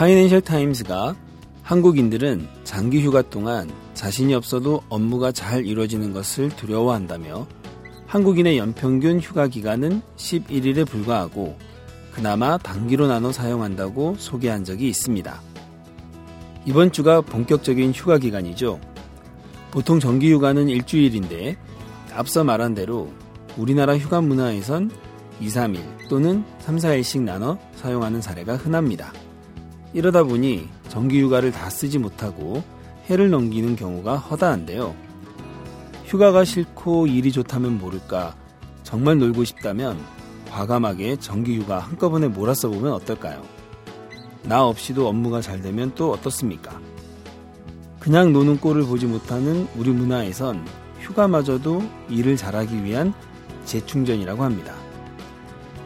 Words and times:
파이낸셜 0.00 0.40
타임스가 0.40 1.14
한국인들은 1.62 2.48
장기 2.64 3.02
휴가 3.02 3.20
동안 3.20 3.70
자신이 3.92 4.32
없어도 4.32 4.80
업무가 4.88 5.30
잘 5.30 5.66
이루어지는 5.66 6.14
것을 6.14 6.48
두려워한다며 6.56 7.46
한국인의 8.06 8.56
연평균 8.56 9.20
휴가 9.20 9.46
기간은 9.46 10.00
11일에 10.16 10.88
불과하고 10.88 11.58
그나마 12.14 12.56
단기로 12.56 13.08
나눠 13.08 13.30
사용한다고 13.30 14.16
소개한 14.18 14.64
적이 14.64 14.88
있습니다. 14.88 15.38
이번 16.64 16.92
주가 16.92 17.20
본격적인 17.20 17.92
휴가 17.92 18.16
기간이죠. 18.16 18.80
보통 19.70 20.00
정기 20.00 20.32
휴가는 20.32 20.66
일주일인데 20.66 21.58
앞서 22.14 22.42
말한 22.42 22.72
대로 22.72 23.12
우리나라 23.58 23.98
휴가 23.98 24.22
문화에선 24.22 24.90
2, 25.42 25.48
3일 25.48 26.08
또는 26.08 26.42
3, 26.60 26.78
4일씩 26.78 27.20
나눠 27.20 27.58
사용하는 27.74 28.22
사례가 28.22 28.56
흔합니다. 28.56 29.12
이러다 29.92 30.22
보니 30.22 30.68
정기 30.88 31.20
휴가를 31.20 31.50
다 31.50 31.68
쓰지 31.68 31.98
못하고 31.98 32.62
해를 33.08 33.30
넘기는 33.30 33.74
경우가 33.74 34.16
허다한데요. 34.16 34.94
휴가가 36.04 36.44
싫고 36.44 37.06
일이 37.06 37.32
좋다면 37.32 37.78
모를까 37.78 38.34
정말 38.82 39.18
놀고 39.18 39.44
싶다면 39.44 39.98
과감하게 40.50 41.16
정기 41.16 41.58
휴가 41.58 41.78
한꺼번에 41.78 42.28
몰아써 42.28 42.68
보면 42.68 42.92
어떨까요? 42.92 43.42
나 44.42 44.64
없이도 44.64 45.06
업무가 45.06 45.40
잘 45.40 45.60
되면 45.60 45.92
또 45.94 46.12
어떻습니까? 46.12 46.80
그냥 47.98 48.32
노는 48.32 48.58
꼴을 48.58 48.84
보지 48.84 49.06
못하는 49.06 49.68
우리 49.76 49.90
문화에선 49.90 50.66
휴가마저도 51.00 51.82
일을 52.08 52.36
잘하기 52.36 52.84
위한 52.84 53.12
재충전이라고 53.64 54.42
합니다. 54.42 54.74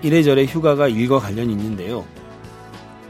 이래저래 0.02 0.44
휴가가 0.44 0.88
일과 0.88 1.18
관련이 1.18 1.52
있는데요. 1.52 2.04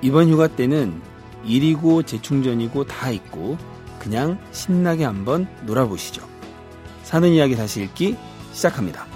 이번 0.05 0.29
휴가 0.29 0.49
때는 0.49 1.01
일이고 1.47 2.03
재충전이고 2.03 2.85
다 2.85 3.11
있고 3.11 3.57
그냥 3.99 4.39
신나게 4.53 5.03
한번 5.03 5.49
놀아보시죠. 5.65 6.23
사는 7.05 7.27
이야기 7.31 7.57
다시 7.57 7.81
읽기 7.85 8.15
시작합니다. 8.53 9.07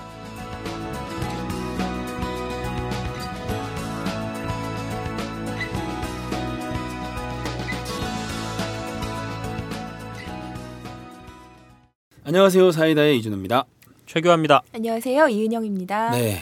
안녕하세요. 12.25 12.70
사이다의 12.70 13.19
이준호입니다. 13.19 13.66
최교합니다. 14.06 14.62
안녕하세요. 14.75 15.28
이은영입니다. 15.28 16.12
네. 16.12 16.39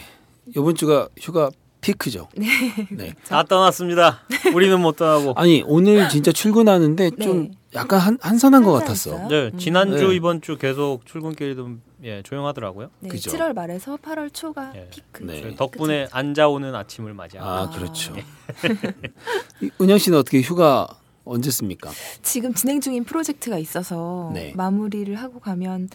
이번 0.55 0.75
주가 0.75 1.09
휴가 1.19 1.49
피크죠. 1.87 2.27
네. 2.35 2.47
네. 2.91 3.13
다 3.27 3.43
떠났습니다. 3.43 4.19
우리는 4.53 4.79
못 4.81 4.97
떠나고. 4.97 5.33
아니, 5.37 5.63
오늘 5.65 6.09
진짜 6.09 6.31
출근하는데 6.31 7.11
네. 7.11 7.23
좀 7.23 7.51
약간 7.73 7.99
한, 7.99 8.17
한산한 8.21 8.63
것 8.63 8.73
같았어. 8.73 9.27
네. 9.29 9.51
지난주, 9.57 10.09
네. 10.09 10.15
이번 10.15 10.41
주 10.41 10.57
계속 10.57 11.05
출근길이 11.05 11.55
좀 11.55 11.81
예, 12.03 12.21
조용하더라고요. 12.23 12.89
네, 12.99 13.09
그죠? 13.09 13.31
7월 13.31 13.53
말에서 13.53 13.97
8월 13.97 14.33
초가 14.33 14.73
예. 14.75 14.87
피크. 14.89 15.23
네. 15.23 15.55
덕분에 15.55 16.05
그쵸? 16.05 16.17
앉아오는 16.17 16.75
아침을 16.75 17.13
맞이하고. 17.13 17.49
아, 17.49 17.69
그렇죠. 17.69 18.13
예. 19.63 19.69
은영 19.81 19.97
씨는 19.97 20.19
어떻게 20.19 20.41
휴가 20.41 20.87
언제 21.23 21.51
씁니까? 21.51 21.91
지금 22.21 22.53
진행 22.53 22.79
중인 22.79 23.03
프로젝트가 23.03 23.57
있어서 23.57 24.31
네. 24.33 24.53
마무리를 24.55 25.13
하고 25.15 25.39
가면 25.39 25.89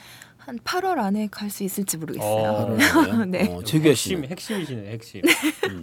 한 0.44 0.58
8월 0.58 0.98
안에 0.98 1.28
갈 1.30 1.50
수 1.50 1.62
있을지 1.62 1.96
모르겠어요. 1.98 2.26
어, 2.26 2.76
네. 3.26 3.48
어, 3.48 3.60
핵심 3.62 4.24
핵심이시네 4.24 4.90
핵심. 4.90 5.20
음. 5.70 5.82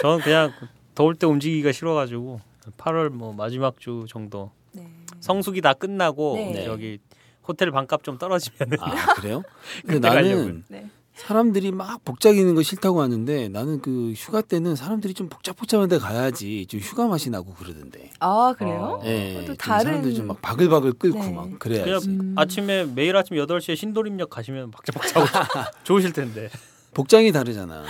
저는 0.00 0.20
그냥 0.20 0.52
더울 0.94 1.14
때 1.16 1.26
움직이기가 1.26 1.72
싫어가지고 1.72 2.40
8월 2.78 3.08
뭐 3.10 3.32
마지막 3.32 3.78
주 3.78 4.06
정도 4.08 4.50
네. 4.72 4.88
성수기 5.20 5.60
다 5.60 5.74
끝나고 5.74 6.36
네. 6.36 6.64
여기 6.66 6.98
호텔 7.46 7.70
반값 7.70 8.04
좀 8.04 8.16
떨어지면 8.18 8.78
아 8.80 9.14
그래요? 9.14 9.42
근데 9.86 9.98
나는 10.08 10.64
네. 10.68 10.88
사람들이 11.14 11.70
막 11.70 12.04
복잡이는 12.04 12.54
거 12.54 12.62
싫다고 12.62 13.00
하는데 13.00 13.48
나는 13.48 13.80
그 13.80 14.12
휴가 14.16 14.40
때는 14.40 14.74
사람들이 14.74 15.14
좀 15.14 15.28
복잡복잡한 15.28 15.88
데 15.88 15.98
가야지 15.98 16.66
좀 16.66 16.80
휴가 16.80 17.06
맛이 17.06 17.30
나고 17.30 17.54
그러던데. 17.54 18.10
아, 18.18 18.54
그래요? 18.58 18.98
어. 19.00 19.04
네. 19.04 19.44
또 19.46 19.54
다른 19.54 19.84
사람들이 19.84 20.14
좀막 20.16 20.42
바글바글 20.42 20.94
끓고 20.94 21.18
네. 21.18 21.30
막 21.30 21.58
그래야지. 21.58 22.06
그냥 22.08 22.20
음. 22.20 22.34
아침에 22.36 22.84
매일 22.84 23.16
아침 23.16 23.36
8시에 23.36 23.76
신도림역 23.76 24.28
가시면 24.28 24.72
복잡복잡하고 24.72 25.70
좋으실 25.84 26.12
텐데. 26.12 26.50
복장이 26.94 27.32
다르잖아. 27.32 27.84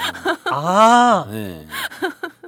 아. 0.50 1.26
네. 1.30 1.66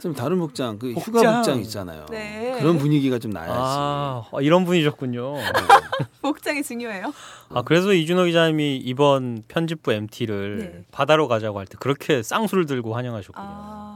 좀 0.01 0.15
다른 0.15 0.39
복장, 0.39 0.79
그 0.79 0.93
복장. 0.95 1.15
휴가 1.23 1.37
복장 1.37 1.61
있잖아요. 1.61 2.07
네. 2.11 2.57
그런 2.59 2.79
분위기가 2.79 3.19
좀 3.19 3.31
나야지. 3.33 3.53
아, 3.55 4.23
이런 4.41 4.65
분이셨군요. 4.65 5.35
네. 5.37 5.43
복장이 6.23 6.63
중요해요. 6.63 7.13
아, 7.51 7.63
그래서 7.63 7.93
이준호 7.93 8.25
기자님이 8.25 8.77
이번 8.79 9.43
편집부 9.49 9.93
MT를 9.93 10.59
네. 10.59 10.85
바다로 10.93 11.29
가자고 11.29 11.59
할 11.59 11.67
때 11.67 11.77
그렇게 11.81 12.23
쌍수를 12.23 12.67
들고 12.67 12.95
환영하셨군요. 12.95 13.45
아, 13.49 13.96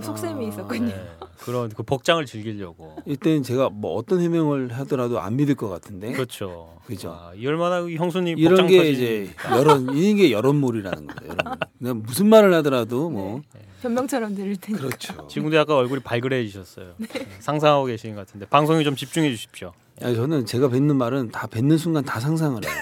속셈이 0.00 0.46
아, 0.46 0.48
있었군요. 0.48 0.86
네. 0.86 1.10
그런 1.40 1.68
그 1.70 1.82
복장을 1.82 2.24
즐기려고. 2.26 2.96
이때는 3.06 3.42
제가 3.42 3.70
뭐 3.70 3.94
어떤 3.94 4.20
해명을 4.20 4.72
하더라도 4.78 5.20
안 5.20 5.36
믿을 5.36 5.54
것 5.54 5.68
같은데. 5.68 6.12
그렇죠. 6.12 6.78
그죠. 6.86 7.10
아, 7.10 7.32
얼마나 7.44 7.88
형수님 7.88 8.38
이런 8.38 8.66
게 8.66 8.90
이제 8.90 9.30
여론 9.50 9.96
이런 9.96 10.16
게 10.16 10.32
여론몰이라는 10.32 11.06
거예요. 11.06 11.34
여론. 11.82 12.02
무슨 12.02 12.28
말을 12.28 12.52
하더라도 12.54 13.10
뭐 13.10 13.40
네. 13.54 13.60
변명처럼 13.82 14.34
들을 14.34 14.56
테니까. 14.56 14.86
그렇죠. 14.86 15.26
지금도 15.28 15.56
약간 15.56 15.76
얼굴이 15.76 16.00
발그레해지셨어요. 16.00 16.94
네. 16.96 17.06
네. 17.06 17.26
상상하고 17.40 17.86
계신 17.86 18.14
것 18.14 18.26
같은데 18.26 18.46
방송에 18.46 18.82
좀 18.84 18.96
집중해 18.96 19.30
주십시오. 19.30 19.72
야, 20.02 20.14
저는 20.14 20.46
제가 20.46 20.68
뱉는 20.68 20.96
말은 20.96 21.30
다 21.30 21.46
뱉는 21.46 21.76
순간 21.76 22.04
다 22.04 22.20
상상을 22.20 22.64
해요. 22.64 22.72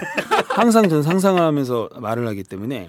항상 0.49 0.87
저는 0.87 1.03
상상을 1.03 1.41
하면서 1.41 1.89
말을 1.99 2.27
하기 2.27 2.43
때문에 2.43 2.87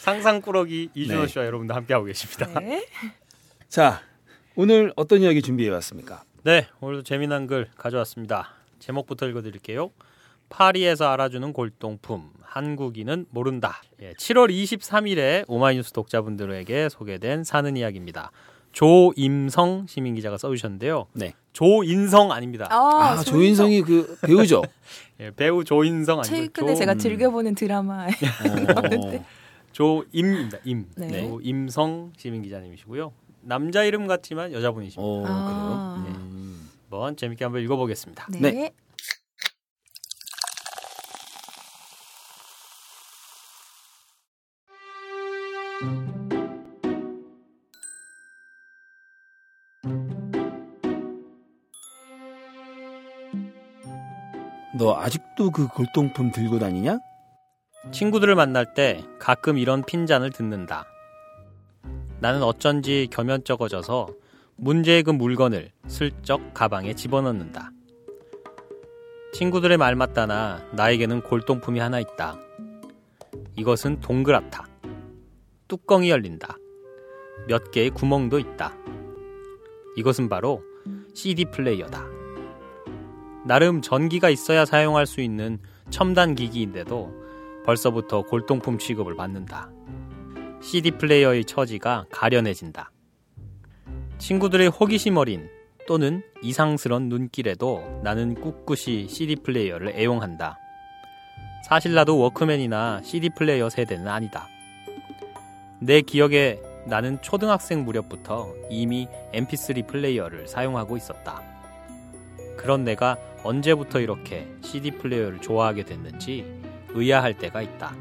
상상꾸러기 0.00 0.90
이준호 0.94 1.22
네. 1.22 1.26
씨와 1.28 1.44
여러분들 1.44 1.76
함께하고 1.76 2.06
계십니다. 2.06 2.58
네. 2.60 2.86
자, 3.68 4.00
오늘 4.56 4.92
어떤 4.96 5.20
이야기 5.20 5.42
준비해 5.42 5.68
왔습니까? 5.70 6.24
네, 6.42 6.66
오늘도 6.80 7.02
재미난 7.02 7.46
글 7.46 7.68
가져왔습니다. 7.76 8.48
제목부터 8.78 9.28
읽어드릴게요. 9.28 9.90
파리에서 10.48 11.06
알아주는 11.10 11.52
골동품 11.52 12.30
한국인은 12.42 13.26
모른다. 13.30 13.82
예, 14.00 14.14
7월 14.14 14.50
23일에 14.50 15.44
오마이뉴스 15.46 15.92
독자분들에게 15.92 16.88
소개된 16.88 17.44
사는 17.44 17.76
이야기입니다. 17.76 18.32
조임성 18.72 19.86
시민 19.86 20.14
기자가 20.14 20.38
써주셨는데요. 20.38 21.06
네. 21.12 21.34
조인성 21.52 22.32
아닙니다. 22.32 22.68
아, 22.70 23.16
아 23.18 23.22
조인성 23.22 23.70
이 23.70 23.82
그 23.82 24.16
배우죠. 24.22 24.62
예, 25.20 25.30
배우 25.30 25.62
조인성 25.62 26.20
아니고 26.20 26.34
최근에 26.34 26.72
조... 26.72 26.78
제가 26.78 26.92
음. 26.94 26.98
즐겨보는 26.98 27.54
드라마에 27.54 28.08
어. 28.96 29.24
조임입니다. 29.72 30.58
임. 30.64 30.86
네. 30.96 31.28
조임성 31.28 32.12
시민 32.16 32.42
기자님이시고요. 32.42 33.12
남자 33.42 33.84
이름 33.84 34.06
같지만 34.06 34.52
여자분이십니다. 34.52 35.02
오, 35.02 35.24
아. 35.26 36.02
그래요? 36.04 36.18
네. 36.18 36.24
음. 36.24 36.70
한번 36.88 37.16
재밌게 37.16 37.44
한번 37.44 37.62
읽어보겠습니다. 37.62 38.26
네. 38.32 38.50
네. 38.50 38.72
너 54.78 54.94
아직도 54.94 55.50
그 55.50 55.68
골동품 55.68 56.30
들고 56.32 56.58
다니냐? 56.58 56.98
친구들을 57.92 58.34
만날 58.34 58.74
때 58.74 59.02
가끔 59.18 59.56
이런 59.56 59.82
핀잔을 59.82 60.30
듣는다. 60.30 60.84
나는 62.20 62.42
어쩐지 62.42 63.08
겸연쩍어져서 63.10 64.08
문제의 64.56 65.02
그 65.02 65.10
물건을 65.10 65.72
슬쩍 65.86 66.52
가방에 66.52 66.92
집어넣는다. 66.92 67.70
친구들의 69.32 69.78
말 69.78 69.96
맞다나 69.96 70.62
나에게는 70.72 71.22
골동품이 71.22 71.80
하나 71.80 71.98
있다. 71.98 72.38
이것은 73.56 74.00
동그랗다. 74.00 74.66
뚜껑이 75.66 76.10
열린다. 76.10 76.56
몇 77.48 77.70
개의 77.70 77.90
구멍도 77.90 78.38
있다. 78.38 78.76
이것은 79.96 80.28
바로 80.28 80.62
CD 81.14 81.46
플레이어다. 81.46 82.06
나름 83.46 83.80
전기가 83.80 84.28
있어야 84.28 84.66
사용할 84.66 85.06
수 85.06 85.22
있는 85.22 85.58
첨단 85.88 86.34
기기인데도 86.34 87.19
벌써부터 87.64 88.22
골동품 88.22 88.78
취급을 88.78 89.16
받는다. 89.16 89.70
CD 90.62 90.90
플레이어의 90.92 91.44
처지가 91.44 92.06
가련해진다. 92.10 92.90
친구들의 94.18 94.68
호기심 94.68 95.16
어린 95.16 95.48
또는 95.86 96.22
이상스런 96.42 97.08
눈길에도 97.08 98.00
나는 98.04 98.34
꿋꿋이 98.34 99.08
CD 99.08 99.36
플레이어를 99.36 99.94
애용한다. 99.96 100.58
사실 101.66 101.94
나도 101.94 102.18
워크맨이나 102.18 103.02
CD 103.02 103.30
플레이어 103.30 103.70
세대는 103.70 104.08
아니다. 104.08 104.46
내 105.80 106.02
기억에 106.02 106.60
나는 106.86 107.20
초등학생 107.22 107.84
무렵부터 107.84 108.52
이미 108.68 109.08
mp3 109.32 109.86
플레이어를 109.86 110.46
사용하고 110.46 110.96
있었다. 110.96 111.42
그런 112.56 112.84
내가 112.84 113.16
언제부터 113.42 114.00
이렇게 114.00 114.46
CD 114.62 114.90
플레이어를 114.90 115.40
좋아하게 115.40 115.84
됐는지 115.84 116.44
의아할 116.94 117.38
때가 117.38 117.62
있다. 117.62 117.94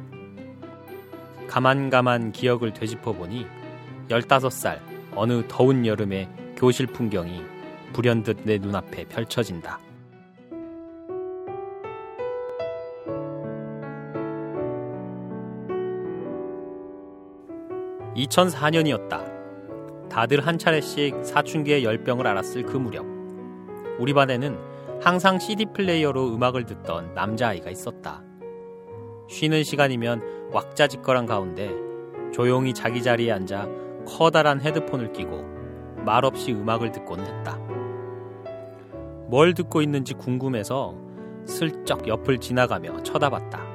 가만가만 1.48 2.32
기억을 2.32 2.74
되짚어 2.74 3.14
보니 3.14 3.48
15살 4.10 4.80
어느 5.16 5.44
더운 5.48 5.86
여름의 5.86 6.30
교실 6.56 6.88
풍경이 6.88 7.44
불현듯 7.94 8.42
내 8.44 8.58
눈앞에 8.58 9.06
펼쳐진다. 9.06 9.80
2004년이었다. 18.16 20.10
다들 20.10 20.46
한 20.46 20.58
차례씩 20.58 21.24
사춘기의 21.24 21.84
열병을 21.84 22.28
알았을 22.28 22.64
그 22.64 22.78
무렵. 22.78 23.06
우리 24.00 24.14
반에는 24.14 24.58
항상 25.02 25.40
CD 25.40 25.66
플레이어로 25.74 26.34
음악을 26.34 26.66
듣던 26.66 27.14
남자아이가 27.14 27.70
있었다. 27.70 28.24
쉬는 29.30 29.64
시간이면 29.64 30.50
왁자지껄한 30.52 31.28
가운데 31.28 31.72
조용히 32.34 32.74
자기 32.74 33.04
자리에 33.04 33.32
앉아 33.32 33.68
커다란 34.08 34.60
헤드폰을 34.60 35.14
끼고 35.14 35.44
말없이 36.04 36.52
음악을 36.52 36.92
듣곤 36.92 37.20
했다. 37.20 37.58
뭘 39.28 39.54
듣고 39.54 39.84
있는지 39.84 40.16
궁금해서 40.16 40.96
슬쩍 41.46 42.08
옆을 42.08 42.40
지나가며 42.40 43.04
쳐다봤다. 43.04 43.68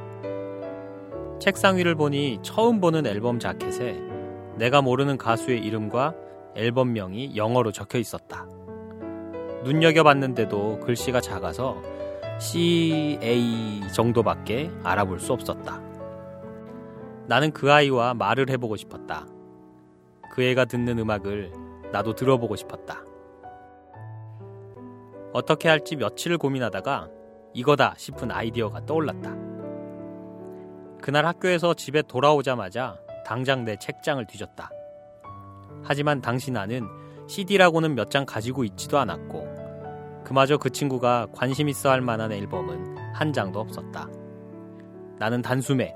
책상 1.39 1.77
위를 1.77 1.95
보니 1.95 2.41
처음 2.43 2.81
보는 2.81 3.07
앨범 3.07 3.39
자켓에 3.39 3.97
내가 4.57 4.83
모르는 4.83 5.17
가수의 5.17 5.61
이름과 5.61 6.15
앨범명이 6.57 7.37
영어로 7.37 7.71
적혀 7.71 7.99
있었다. 7.99 8.47
눈여겨봤는데도 9.63 10.81
글씨가 10.81 11.21
작아서 11.21 11.81
CA 12.39 13.81
정도밖에 13.93 14.71
알아볼 14.83 15.21
수 15.21 15.33
없었다. 15.33 15.81
나는 17.27 17.53
그 17.53 17.73
아이와 17.73 18.15
말을 18.15 18.51
해보고 18.51 18.77
싶었다. 18.77 19.27
그 20.33 20.43
애가 20.43 20.67
듣는 20.67 20.99
음악을 20.99 21.53
나도 21.93 22.15
들어보고 22.15 22.57
싶었다. 22.57 23.05
어떻게 25.33 25.69
할지 25.69 25.97
며칠을 25.97 26.39
고민하다가 26.39 27.09
이거다 27.55 27.95
싶은 27.97 28.31
아이디어가 28.31 28.85
떠올랐다. 28.85 29.35
그날 31.01 31.27
학교에서 31.27 31.75
집에 31.75 32.03
돌아오자마자 32.03 32.99
당장 33.27 33.65
내 33.65 33.77
책장을 33.77 34.25
뒤졌다. 34.27 34.71
하지만 35.83 36.21
당시 36.21 36.51
나는 36.51 36.87
CD라고는 37.27 37.95
몇 37.95 38.11
장 38.11 38.27
가지고 38.27 38.65
있지도 38.65 38.99
않았고, 38.99 39.54
그마저 40.25 40.57
그 40.57 40.71
친구가 40.71 41.29
관심 41.33 41.69
있어 41.69 41.91
할 41.91 42.01
만한 42.01 42.33
앨범은 42.33 42.97
한 43.15 43.33
장도 43.33 43.61
없었다. 43.61 44.09
나는 45.19 45.43
단숨에 45.43 45.95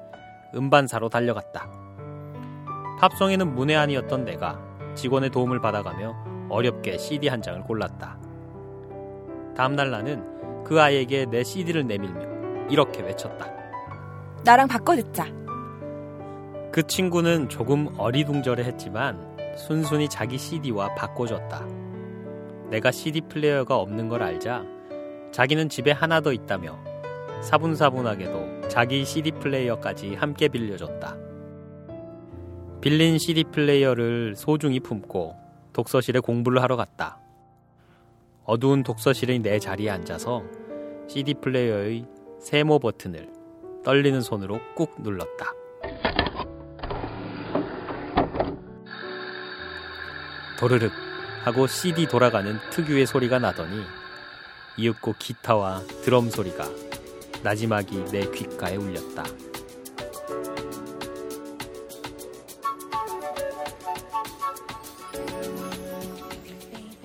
음반사로 0.55 1.09
달려갔다. 1.09 1.69
팝송에는 3.01 3.55
문외한이었던 3.55 4.25
내가 4.25 4.61
직원의 4.95 5.31
도움을 5.31 5.61
받아가며 5.61 6.49
어렵게 6.51 6.99
CD 6.99 7.29
한 7.29 7.43
장을 7.43 7.61
골랐다. 7.63 8.19
다음날 9.57 9.91
나는 9.91 10.65
그 10.65 10.81
아이에게 10.81 11.27
내 11.27 11.43
CD를 11.43 11.87
내밀며 11.87 12.69
이렇게 12.71 13.03
외쳤다. 13.03 13.47
나랑 14.45 14.69
바꿔 14.69 14.95
듣자. 14.95 15.27
그 16.71 16.87
친구는 16.87 17.49
조금 17.49 17.89
어리둥절해 17.97 18.63
했지만 18.63 19.37
순순히 19.57 20.09
자기 20.09 20.39
CD와 20.39 20.95
바꿔줬다. 20.95 21.78
내가 22.71 22.91
CD 22.91 23.23
플레이어가 23.23 23.77
없는 23.77 24.09
걸 24.09 24.23
알자 24.23 24.65
자기는 25.33 25.69
집에 25.69 25.91
하나 25.93 26.21
더 26.21 26.33
있다며 26.33 26.79
사분사분하게도 27.43 28.69
자기 28.69 29.05
CD 29.05 29.33
플레이어까지 29.33 30.15
함께 30.15 30.49
빌려줬다. 30.49 31.17
빌린 32.81 33.19
CD 33.19 33.45
플레이어를 33.45 34.35
소중히 34.37 34.81
품고 34.81 35.37
독서실에 35.73 36.21
공부를 36.21 36.63
하러 36.63 36.77
갔다. 36.77 37.19
어두운 38.45 38.83
독서실의 38.83 39.41
내 39.41 39.59
자리에 39.59 39.91
앉아서 39.91 40.43
CD 41.09 41.35
플레이어의 41.35 42.07
세모 42.41 42.79
버튼을 42.79 43.29
떨리는 43.85 44.21
손으로 44.21 44.61
꾹 44.75 44.95
눌렀다. 45.03 45.53
도르륵 50.59 51.08
하고 51.49 51.67
CD 51.67 52.07
돌아가는 52.07 52.59
특유의 52.73 53.07
소리가 53.07 53.39
나더니 53.39 53.83
이윽고 54.77 55.15
기타와 55.19 55.81
드럼 56.03 56.29
소리가 56.29 56.69
나지막이 57.43 58.05
내 58.13 58.31
귓가에 58.31 58.77
울렸다. 58.77 59.25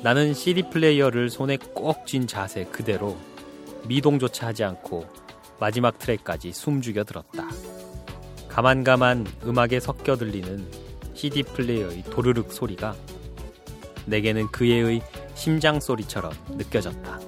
나는 0.01 0.33
CD 0.33 0.63
플레이어를 0.69 1.29
손에 1.29 1.55
꼭 1.73 2.05
쥔 2.05 2.27
자세 2.27 2.65
그대로 2.65 3.15
미동조차 3.87 4.47
하지 4.47 4.65
않고 4.65 5.07
마지막 5.57 5.97
트랙까지 5.97 6.51
숨죽여 6.51 7.05
들었다. 7.05 7.47
가만가만 8.49 9.25
음악에 9.45 9.79
섞여 9.79 10.17
들리는 10.17 10.67
CD 11.13 11.43
플레이어의 11.43 12.03
도르륵 12.11 12.51
소리가 12.51 12.93
내게는 14.05 14.47
그애의 14.51 15.01
심장 15.35 15.79
소리처럼 15.79 16.33
느껴졌다. 16.49 17.19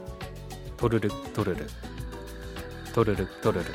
도르륵 0.77 1.33
도르륵 1.33 1.67
도르륵 2.93 3.41
도르륵 3.41 3.73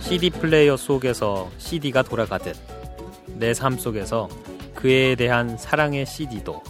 CD 0.00 0.30
플레이어 0.30 0.76
속에서 0.76 1.50
CD가 1.58 2.02
돌아가듯 2.02 2.56
내 3.36 3.52
삶 3.52 3.78
속에서 3.78 4.28
그에 4.74 5.14
대한 5.16 5.56
사랑의 5.56 6.06
CD도 6.06 6.62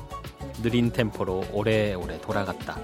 느린 0.63 0.91
템포로 0.91 1.45
오래오래 1.53 2.21
돌아갔다. 2.21 2.79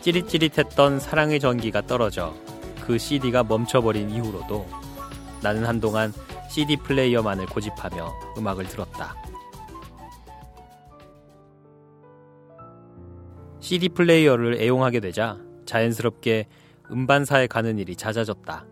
찌릿찌릿했던 0.00 0.98
사랑의 0.98 1.38
전기가 1.40 1.82
떨어져 1.82 2.34
그 2.80 2.98
CD가 2.98 3.42
멈춰버린 3.44 4.10
이후로도 4.10 4.66
나는 5.42 5.64
한동안 5.64 6.12
CD 6.48 6.76
플레이어만을 6.76 7.46
고집하며 7.46 8.12
음악을 8.38 8.66
들었다. 8.66 9.14
CD 13.60 13.88
플레이어를 13.90 14.60
애용하게 14.60 15.00
되자 15.00 15.38
자연스럽게 15.64 16.46
음반사에 16.90 17.46
가는 17.46 17.78
일이 17.78 17.94
잦아졌다. 17.94 18.66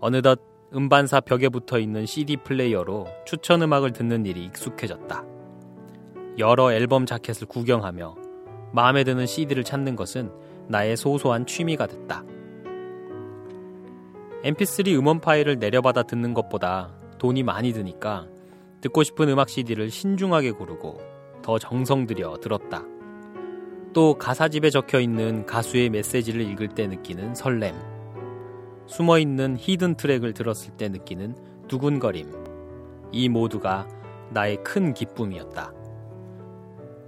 어느덧 0.00 0.40
음반사 0.74 1.20
벽에 1.20 1.48
붙어 1.48 1.78
있는 1.78 2.04
CD 2.04 2.36
플레이어로 2.36 3.06
추천 3.24 3.62
음악을 3.62 3.92
듣는 3.92 4.26
일이 4.26 4.44
익숙해졌다. 4.44 5.24
여러 6.38 6.72
앨범 6.72 7.06
자켓을 7.06 7.48
구경하며 7.48 8.14
마음에 8.72 9.04
드는 9.04 9.26
CD를 9.26 9.64
찾는 9.64 9.96
것은 9.96 10.30
나의 10.68 10.96
소소한 10.96 11.46
취미가 11.46 11.86
됐다. 11.86 12.22
Mp3 14.44 14.96
음원 14.98 15.20
파일을 15.20 15.58
내려받아 15.58 16.04
듣는 16.04 16.32
것보다 16.32 16.90
돈이 17.18 17.42
많이 17.42 17.72
드니까 17.72 18.26
듣고 18.80 19.02
싶은 19.02 19.28
음악 19.28 19.48
CD를 19.48 19.90
신중하게 19.90 20.52
고르고 20.52 21.00
더 21.42 21.58
정성 21.58 22.06
들여 22.06 22.38
들었다. 22.40 22.84
또 23.92 24.14
가사집에 24.14 24.70
적혀 24.70 25.00
있는 25.00 25.44
가수의 25.46 25.90
메시지를 25.90 26.42
읽을 26.42 26.68
때 26.68 26.86
느끼는 26.86 27.34
설렘. 27.34 27.74
숨어 28.86 29.18
있는 29.18 29.56
히든 29.58 29.96
트랙을 29.96 30.34
들었을 30.34 30.76
때 30.76 30.88
느끼는 30.88 31.34
두근거림. 31.66 32.30
이 33.10 33.28
모두가 33.28 33.88
나의 34.30 34.62
큰 34.62 34.94
기쁨이었다. 34.94 35.72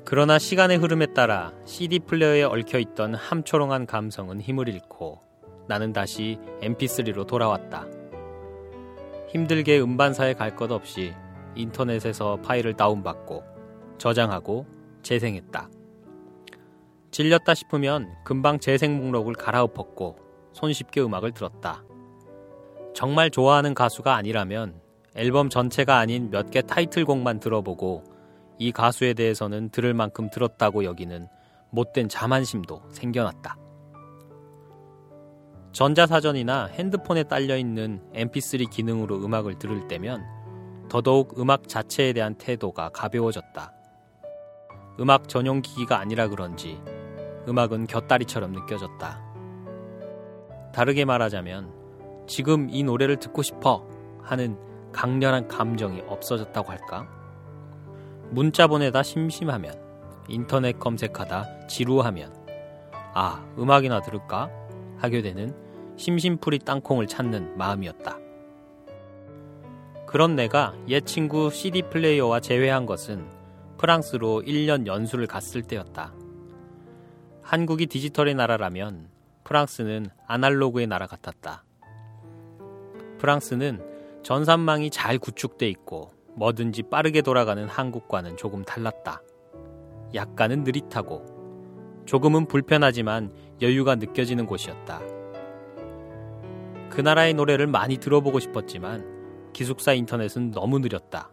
그러나 0.05 0.39
시간의 0.39 0.79
흐름에 0.79 1.07
따라 1.15 1.53
CD 1.65 2.01
플레이어에 2.01 2.43
얽혀 2.43 2.79
있던 2.81 3.15
함초롱한 3.15 3.87
감성은 3.87 4.41
힘을 4.41 4.69
잃고 4.69 5.30
나는 5.67 5.93
다시 5.93 6.39
mp3로 6.63 7.27
돌아왔다. 7.27 7.87
힘들게 9.29 9.81
음반사에 9.81 10.35
갈 10.35 10.57
것 10.57 10.71
없이 10.73 11.15
인터넷에서 11.55 12.37
파일을 12.43 12.75
다운받고 12.75 13.45
저장하고 13.99 14.67
재생했다. 15.03 15.69
질렸다 17.11 17.55
싶으면 17.55 18.13
금방 18.25 18.59
재생 18.59 18.97
목록을 18.99 19.35
갈아엎었고 19.35 20.17
손쉽게 20.53 21.01
음악을 21.03 21.33
들었다. 21.33 21.83
정말 22.95 23.31
좋아하는 23.31 23.75
가수가 23.75 24.15
아니라면 24.15 24.81
앨범 25.17 25.49
전체가 25.49 25.99
아닌 25.99 26.31
몇 26.31 26.51
개 26.51 26.63
타이틀곡만 26.63 27.41
들어보고 27.41 28.05
이 28.59 28.73
가수에 28.73 29.15
대해서는 29.15 29.71
들을 29.71 29.95
만큼 29.95 30.29
들었다고 30.31 30.85
여기는 30.85 31.27
못된 31.71 32.09
자만심도 32.09 32.83
생겨났다. 32.91 33.57
전자사전이나 35.81 36.67
핸드폰에 36.67 37.23
딸려 37.23 37.57
있는 37.57 38.03
MP3 38.13 38.69
기능으로 38.69 39.25
음악을 39.25 39.59
들을 39.59 39.89
때면 39.89 40.23
더더욱 40.91 41.41
음악 41.41 41.69
자체에 41.69 42.13
대한 42.13 42.35
태도가 42.35 42.91
가벼워졌다. 42.91 43.73
음악 45.01 45.27
전용 45.27 45.63
기기가 45.63 45.99
아니라 45.99 46.29
그런지 46.29 46.79
음악은 47.49 47.87
곁다리처럼 47.87 48.53
느껴졌다. 48.53 49.23
다르게 50.75 51.07
말하자면 51.07 52.27
지금 52.27 52.69
이 52.69 52.83
노래를 52.83 53.17
듣고 53.17 53.41
싶어 53.41 53.89
하는 54.21 54.59
강렬한 54.93 55.49
감정이 55.49 56.03
없어졌다고 56.07 56.71
할까? 56.71 57.09
문자 58.29 58.67
보내다 58.67 59.03
심심하면 59.03 59.81
인터넷 60.29 60.79
검색하다 60.79 61.69
지루하면 61.69 62.35
아, 63.15 63.43
음악이나 63.59 64.03
들을까? 64.03 64.51
하게 64.99 65.23
되는 65.23 65.70
심심풀이 66.01 66.61
땅콩을 66.61 67.07
찾는 67.07 67.59
마음이었다. 67.59 68.19
그런 70.07 70.35
내가 70.35 70.75
옛 70.89 71.05
친구 71.05 71.51
CD 71.51 71.83
플레이어와 71.83 72.41
재회한 72.41 72.87
것은 72.87 73.29
프랑스로 73.77 74.43
1년 74.43 74.87
연수를 74.87 75.27
갔을 75.27 75.61
때였다. 75.61 76.15
한국이 77.43 77.85
디지털의 77.87 78.35
나라라면 78.35 79.09
프랑스는 79.45 80.07
아날로그의 80.27 80.87
나라 80.87 81.07
같았다. 81.07 81.65
프랑스는 83.19 83.85
전산망이 84.23 84.89
잘 84.89 85.19
구축돼 85.19 85.69
있고 85.69 86.13
뭐든지 86.35 86.85
빠르게 86.85 87.21
돌아가는 87.21 87.69
한국과는 87.69 88.39
조금 88.39 88.65
달랐다. 88.65 89.21
약간은 90.15 90.65
느릿하고 90.65 92.03
조금은 92.07 92.47
불편하지만 92.47 93.35
여유가 93.61 93.97
느껴지는 93.97 94.47
곳이었다. 94.47 95.20
그 96.91 97.01
나라의 97.01 97.35
노래를 97.35 97.67
많이 97.67 97.97
들어보고 97.99 98.41
싶었지만 98.41 99.51
기숙사 99.53 99.93
인터넷은 99.93 100.51
너무 100.51 100.79
느렸다. 100.81 101.31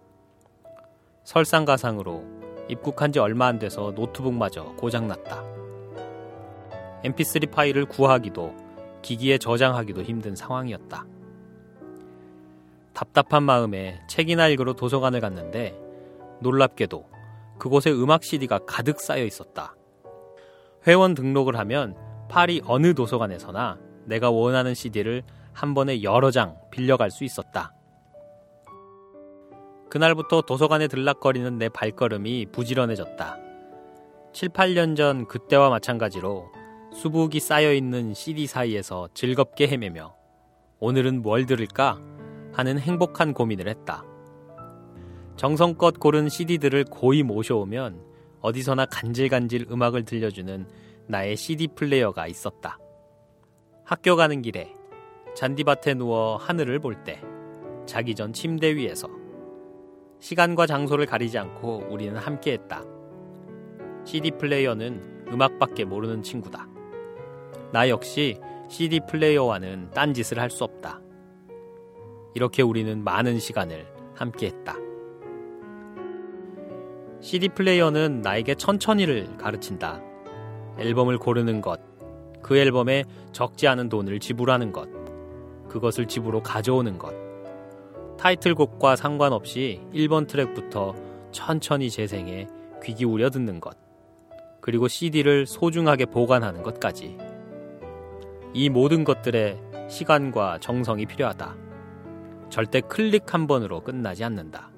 설상가상으로 1.23 2.23
입국한 2.69 3.11
지 3.11 3.19
얼마 3.19 3.47
안 3.47 3.59
돼서 3.59 3.91
노트북마저 3.95 4.75
고장났다. 4.77 5.43
mp3 7.03 7.51
파일을 7.51 7.85
구하기도 7.85 8.55
기기에 9.01 9.37
저장하기도 9.37 10.03
힘든 10.03 10.35
상황이었다. 10.35 11.05
답답한 12.93 13.43
마음에 13.43 13.99
책이나 14.07 14.47
읽으러 14.47 14.73
도서관을 14.73 15.21
갔는데 15.21 15.79
놀랍게도 16.41 17.05
그곳에 17.57 17.91
음악 17.91 18.23
CD가 18.23 18.59
가득 18.65 18.99
쌓여 18.99 19.23
있었다. 19.23 19.75
회원 20.85 21.13
등록을 21.13 21.57
하면 21.57 21.95
파리 22.29 22.61
어느 22.65 22.93
도서관에서나 22.93 23.79
내가 24.05 24.29
원하는 24.29 24.73
CD를 24.73 25.23
한 25.57 25.73
번에 25.73 26.03
여러 26.03 26.29
장 26.29 26.55
빌려갈 26.69 27.09
수 27.09 27.23
있었다. 27.23 27.73
그날부터 29.89 30.41
도서관에 30.41 30.87
들락거리는 30.87 31.57
내 31.57 31.67
발걸음이 31.67 32.45
부지런해졌다. 32.51 33.37
7, 34.33 34.49
8년 34.49 34.95
전 34.95 35.25
그때와 35.25 35.71
마찬가지로 35.71 36.51
수북이 36.93 37.39
쌓여있는 37.39 38.13
CD 38.13 38.45
사이에서 38.45 39.09
즐겁게 39.15 39.67
헤매며 39.67 40.13
오늘은 40.77 41.23
뭘 41.23 41.47
들을까 41.47 41.99
하는 42.53 42.77
행복한 42.77 43.33
고민을 43.33 43.67
했다. 43.67 44.03
정성껏 45.37 45.99
고른 45.99 46.29
CD들을 46.29 46.83
고이 46.83 47.23
모셔오면 47.23 47.99
어디서나 48.41 48.85
간질간질 48.85 49.65
음악을 49.71 50.05
들려주는 50.05 50.67
나의 51.07 51.35
CD 51.35 51.67
플레이어가 51.69 52.27
있었다. 52.27 52.77
학교 53.83 54.15
가는 54.15 54.43
길에 54.43 54.76
잔디밭에 55.37 55.93
누워 55.93 56.35
하늘을 56.37 56.79
볼 56.79 57.03
때, 57.03 57.21
자기 57.85 58.15
전 58.15 58.33
침대 58.33 58.75
위에서 58.75 59.07
시간과 60.17 60.65
장소를 60.65 61.05
가리지 61.05 61.37
않고 61.37 61.83
우리는 61.91 62.15
함께했다. 62.17 62.83
CD 64.03 64.31
플레이어는 64.31 65.27
음악밖에 65.31 65.85
모르는 65.85 66.23
친구다. 66.23 66.67
나 67.71 67.87
역시 67.87 68.39
CD 68.67 68.99
플레이어와는 69.07 69.91
딴짓을 69.91 70.39
할 70.39 70.49
수 70.49 70.63
없다. 70.63 71.01
이렇게 72.33 72.63
우리는 72.63 73.03
많은 73.03 73.37
시간을 73.37 73.85
함께했다. 74.15 74.75
CD 77.21 77.49
플레이어는 77.49 78.21
나에게 78.23 78.55
천천히를 78.55 79.37
가르친다. 79.37 80.01
앨범을 80.79 81.19
고르는 81.19 81.61
것, 81.61 81.79
그 82.41 82.57
앨범에 82.57 83.03
적지 83.33 83.67
않은 83.67 83.89
돈을 83.89 84.19
지불하는 84.19 84.71
것, 84.71 84.97
그것을 85.77 86.07
집으로 86.07 86.41
가져오는 86.41 86.97
것. 86.97 87.13
타이틀곡과 88.17 88.95
상관없이 88.95 89.79
1번 89.93 90.27
트랙부터 90.27 90.95
천천히 91.31 91.91
재생해 91.91 92.47
귀 92.83 92.95
기울여 92.95 93.29
듣는 93.29 93.59
것. 93.59 93.77
그리고 94.59 94.87
CD를 94.87 95.45
소중하게 95.45 96.05
보관하는 96.05 96.63
것까지. 96.63 97.17
이 98.53 98.69
모든 98.69 99.03
것들에 99.03 99.61
시간과 99.87 100.57
정성이 100.59 101.05
필요하다. 101.05 101.55
절대 102.49 102.81
클릭 102.81 103.33
한 103.33 103.45
번으로 103.45 103.81
끝나지 103.81 104.23
않는다. 104.23 104.71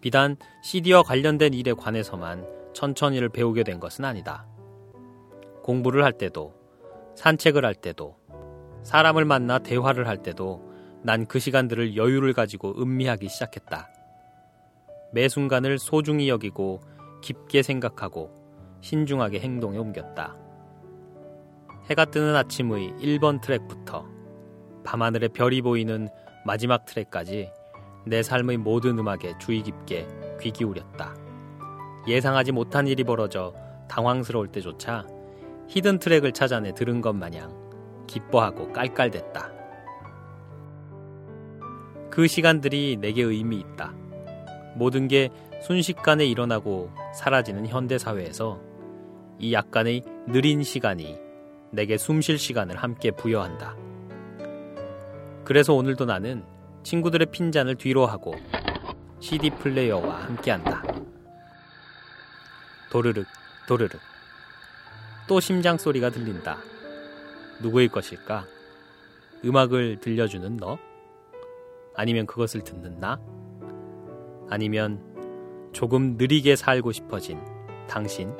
비단 0.00 0.36
CD와 0.64 1.02
관련된 1.02 1.52
일에 1.52 1.74
관해서만 1.74 2.46
천천히를 2.72 3.28
배우게 3.28 3.62
된 3.62 3.78
것은 3.78 4.06
아니다. 4.06 4.46
공부를 5.62 6.02
할 6.02 6.12
때도, 6.12 6.54
산책을 7.14 7.64
할 7.64 7.74
때도, 7.74 8.21
사람을 8.82 9.24
만나 9.24 9.58
대화를 9.58 10.08
할 10.08 10.18
때도 10.22 10.72
난 11.04 11.26
그 11.26 11.38
시간들을 11.38 11.96
여유를 11.96 12.32
가지고 12.32 12.80
음미하기 12.80 13.28
시작했다. 13.28 13.88
매 15.12 15.28
순간을 15.28 15.78
소중히 15.78 16.28
여기고 16.28 16.80
깊게 17.22 17.62
생각하고 17.62 18.32
신중하게 18.80 19.40
행동에 19.40 19.78
옮겼다. 19.78 20.36
해가 21.90 22.04
뜨는 22.06 22.36
아침의 22.36 22.94
1번 23.00 23.40
트랙부터 23.40 24.06
밤하늘에 24.84 25.28
별이 25.28 25.62
보이는 25.62 26.08
마지막 26.44 26.84
트랙까지 26.84 27.50
내 28.06 28.22
삶의 28.22 28.58
모든 28.58 28.98
음악에 28.98 29.34
주의 29.38 29.62
깊게 29.62 30.06
귀 30.40 30.50
기울였다. 30.50 31.14
예상하지 32.08 32.52
못한 32.52 32.86
일이 32.86 33.04
벌어져 33.04 33.54
당황스러울 33.88 34.48
때조차 34.48 35.06
히든 35.68 35.98
트랙을 35.98 36.32
찾아내 36.32 36.72
들은 36.74 37.00
것 37.00 37.12
마냥 37.12 37.61
기뻐하고 38.12 38.72
깔깔댔다. 38.72 39.50
그 42.10 42.26
시간들이 42.26 42.98
내게 43.00 43.22
의미 43.22 43.58
있다. 43.60 43.94
모든 44.74 45.08
게 45.08 45.30
순식간에 45.62 46.26
일어나고 46.26 46.90
사라지는 47.14 47.66
현대사회에서 47.66 48.60
이 49.38 49.54
약간의 49.54 50.02
느린 50.26 50.62
시간이 50.62 51.18
내게 51.70 51.96
숨 51.96 52.20
쉴 52.20 52.38
시간을 52.38 52.76
함께 52.76 53.10
부여한다. 53.10 53.76
그래서 55.44 55.72
오늘도 55.72 56.04
나는 56.04 56.44
친구들의 56.82 57.28
핀잔을 57.30 57.76
뒤로 57.76 58.06
하고 58.06 58.34
CD 59.20 59.50
플레이어와 59.50 60.24
함께한다. 60.24 60.82
도르륵, 62.90 63.24
도르륵. 63.66 63.98
또 65.26 65.40
심장 65.40 65.78
소리가 65.78 66.10
들린다. 66.10 66.58
누구일 67.62 67.88
것일까? 67.88 68.46
음악을 69.44 70.00
들려주는 70.00 70.56
너? 70.56 70.78
아니면 71.94 72.26
그것을 72.26 72.62
듣는 72.62 72.98
나? 72.98 73.20
아니면 74.50 75.00
조금 75.72 76.16
느리게 76.16 76.56
살고 76.56 76.92
싶어진 76.92 77.40
당신? 77.88 78.36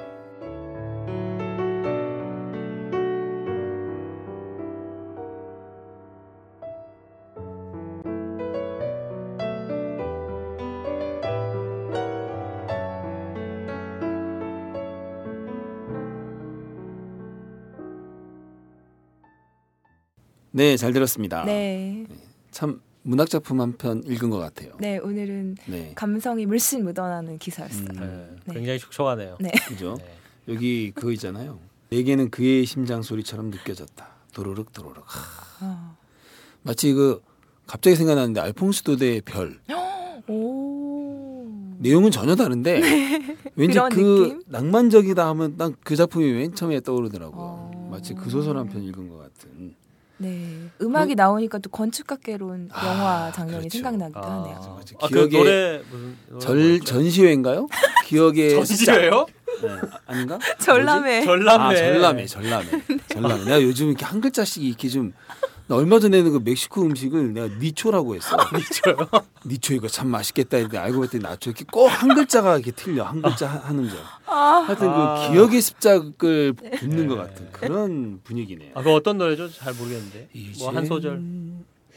네, 20.63 20.77
잘 20.77 20.93
들었습니다. 20.93 21.45
네. 21.45 22.05
네. 22.09 22.17
참 22.53 22.81
문학 23.03 23.29
작품 23.29 23.61
한 23.61 23.77
편 23.77 24.01
읽은 24.07 24.31
것 24.31 24.39
같아요. 24.39 24.71
네, 24.79 24.97
오늘은 24.99 25.57
네. 25.67 25.91
감성이 25.97 26.47
물씬 26.47 26.85
묻어나는 26.85 27.37
기사였어요. 27.39 27.89
음, 27.97 28.37
네. 28.45 28.55
굉장히 28.55 28.79
촉촉하네요. 28.79 29.39
네. 29.41 29.51
그죠? 29.67 29.97
네. 29.99 30.15
여기 30.55 30.93
그거 30.95 31.11
있잖아요. 31.11 31.59
내게는 31.91 32.31
그의 32.31 32.65
심장 32.65 33.03
소리처럼 33.03 33.51
느껴졌다. 33.51 34.07
도로륵 34.33 34.73
도로륵. 34.73 35.05
어. 35.63 35.97
마치 36.63 36.93
그 36.93 37.21
갑자기 37.67 37.97
생각나는데 37.97 38.41
알퐁스 38.41 38.85
도데의 38.85 39.23
별. 39.23 39.59
오. 40.29 41.49
내용은 41.79 42.13
전혀 42.13 42.37
다른데 42.37 42.79
네. 42.81 43.37
왠지 43.57 43.81
그 43.91 43.99
느낌? 44.29 44.43
낭만적이다 44.47 45.27
하면 45.31 45.55
난 45.57 45.75
그 45.83 45.97
작품이 45.97 46.33
맨 46.33 46.55
처음에 46.55 46.79
떠오르더라고요. 46.83 47.41
어. 47.43 47.89
마치 47.91 48.15
그 48.15 48.31
소설 48.31 48.57
한 48.57 48.69
편 48.69 48.81
읽은 48.85 49.09
것 49.09 49.19
같은. 49.19 49.75
네. 50.23 50.71
음악이 50.81 51.15
그, 51.15 51.21
나오니까 51.21 51.59
또 51.59 51.69
건축학개론 51.71 52.69
아, 52.73 52.87
영화 52.87 53.33
장면이 53.33 53.69
그렇죠. 53.69 53.79
생각나기도 53.79 54.21
아, 54.21 54.41
하네요. 54.41 54.81
아, 55.01 55.09
그 55.09 55.29
노래 55.31 55.83
무슨 55.91 56.17
절 56.41 56.81
전시회인가요? 56.81 57.67
기억에 58.07 58.51
전시회요? 58.65 59.27
네. 59.63 59.69
아닌가? 60.07 60.39
전람회. 60.59 61.25
전람회. 61.25 61.75
아, 61.75 61.77
전람회. 61.77 62.27
전람회. 62.27 62.69
전람회. 63.09 63.45
내가 63.45 63.63
요즘 63.63 63.89
이렇게 63.89 64.05
한 64.05 64.21
글자씩 64.21 64.63
이렇게 64.63 64.89
좀 64.89 65.13
얼마 65.69 65.99
전에는 65.99 66.33
그 66.33 66.41
멕시코 66.45 66.83
음식을 66.83 67.33
내가 67.33 67.47
니초라고 67.59 68.15
했어. 68.17 68.37
니초요? 68.55 68.97
니초 69.47 69.75
이거 69.75 69.89
참 69.89 70.09
맛있겠다 70.09 70.57
했는데 70.59 70.77
알고 70.79 71.01
봤더니 71.01 71.23
나초 71.23 71.51
이렇게 71.51 71.65
꼭 71.71 71.87
한 71.87 72.15
글자가 72.15 72.57
이렇게 72.57 72.73
틀려. 72.73 73.05
한 73.05 73.23
글자 73.23 73.49
하는 73.49 73.89
점. 73.89 73.99
아. 74.27 74.65
하여튼 74.67 74.89
그 74.89 74.93
아. 74.95 75.27
그 75.29 75.33
기억의 75.33 75.61
습작을 75.63 76.53
붙는 76.53 76.97
네. 76.97 77.07
것 77.07 77.17
같은 77.17 77.49
그런 77.53 78.21
분위기네요. 78.25 78.73
아, 78.75 78.83
그 78.83 78.93
어떤 78.93 79.19
노래죠? 79.19 79.51
잘 79.51 79.73
모르겠는데. 79.75 80.29
뭐 80.59 80.71
한 80.71 80.85
소절. 80.85 81.23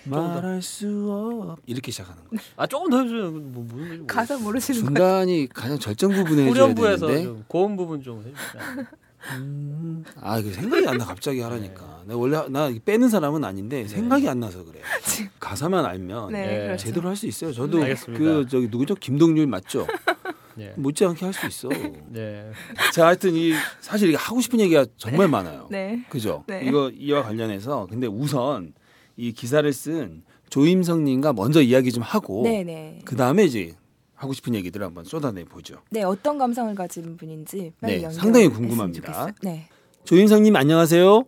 말할 0.08 0.62
수 0.62 1.48
없. 1.50 1.60
이렇게 1.66 1.92
시작하는 1.92 2.22
거. 2.24 2.38
아 2.58 2.68
조금 2.68 2.92
더 2.92 3.02
해주세요. 3.02 3.32
뭐 3.32 3.66
무슨 3.68 4.06
가사 4.08 4.38
모르시는 4.38 4.82
거. 4.82 4.86
중간이 4.86 5.48
가장 5.52 5.80
절정 5.80 6.12
부분에 6.12 6.46
해줘야 6.46 6.74
되는데. 6.76 7.44
고음 7.48 7.76
부분 7.76 8.02
좀 8.04 8.20
해주세요. 8.20 8.86
음, 9.34 10.04
아, 10.22 10.42
그 10.42 10.52
생각이 10.52 10.88
안 10.88 10.98
나 10.98 11.06
갑자기 11.06 11.42
하라니까. 11.42 12.04
네. 12.06 12.08
내가 12.10 12.20
원래 12.20 12.38
나 12.50 12.72
빼는 12.86 13.10
사람은 13.10 13.44
아닌데 13.44 13.82
네. 13.84 13.88
생각이 13.88 14.28
안 14.30 14.40
나서 14.40 14.64
그래. 14.64 14.80
가사만 15.40 15.86
알면 15.86 16.32
네, 16.32 16.66
그렇죠. 16.68 16.86
제대로 16.86 17.10
할 17.10 17.16
수 17.16 17.26
있어요. 17.28 17.52
저도 17.52 17.80
음, 17.82 17.96
그 18.16 18.46
저기 18.50 18.68
누구죠? 18.70 18.96
김동률 18.96 19.48
맞죠? 19.48 19.88
네. 20.56 20.74
못지않게 20.78 21.26
할 21.26 21.34
수 21.34 21.48
있어. 21.48 21.70
네. 22.10 22.50
자, 22.94 23.08
하여튼 23.08 23.34
이 23.36 23.52
사실 23.82 24.10
이게 24.10 24.18
하고 24.18 24.40
싶은 24.40 24.60
얘기가 24.60 24.86
정말 24.98 25.28
많아요. 25.28 25.68
네. 25.70 26.06
그죠? 26.10 26.44
네. 26.48 26.62
이거 26.66 26.90
이와 26.92 27.24
관련해서 27.24 27.88
근데 27.90 28.08
우선 28.08 28.74
이 29.18 29.32
기사를 29.34 29.72
쓴 29.74 30.24
조임성님과 30.50 31.34
먼저 31.34 31.62
이야기 31.62 31.92
좀 31.92 32.04
하고 32.04 32.44
네, 32.44 32.64
네. 32.64 33.00
그 33.04 33.16
다음에 33.16 33.44
이제 33.44 33.74
하고 34.16 34.34
싶은 34.34 34.56
얘기들을 34.56 34.86
한번 34.86 35.04
쏟아내 35.04 35.44
보죠. 35.44 35.78
네, 35.92 36.04
어떤 36.04 36.38
감상을 36.38 36.74
가진 36.76 37.18
분인지 37.18 37.74
네, 37.82 38.10
상당히 38.10 38.48
궁금합니다. 38.48 39.28
네. 39.44 39.68
조인성님 40.06 40.56
안녕하세요. 40.56 41.24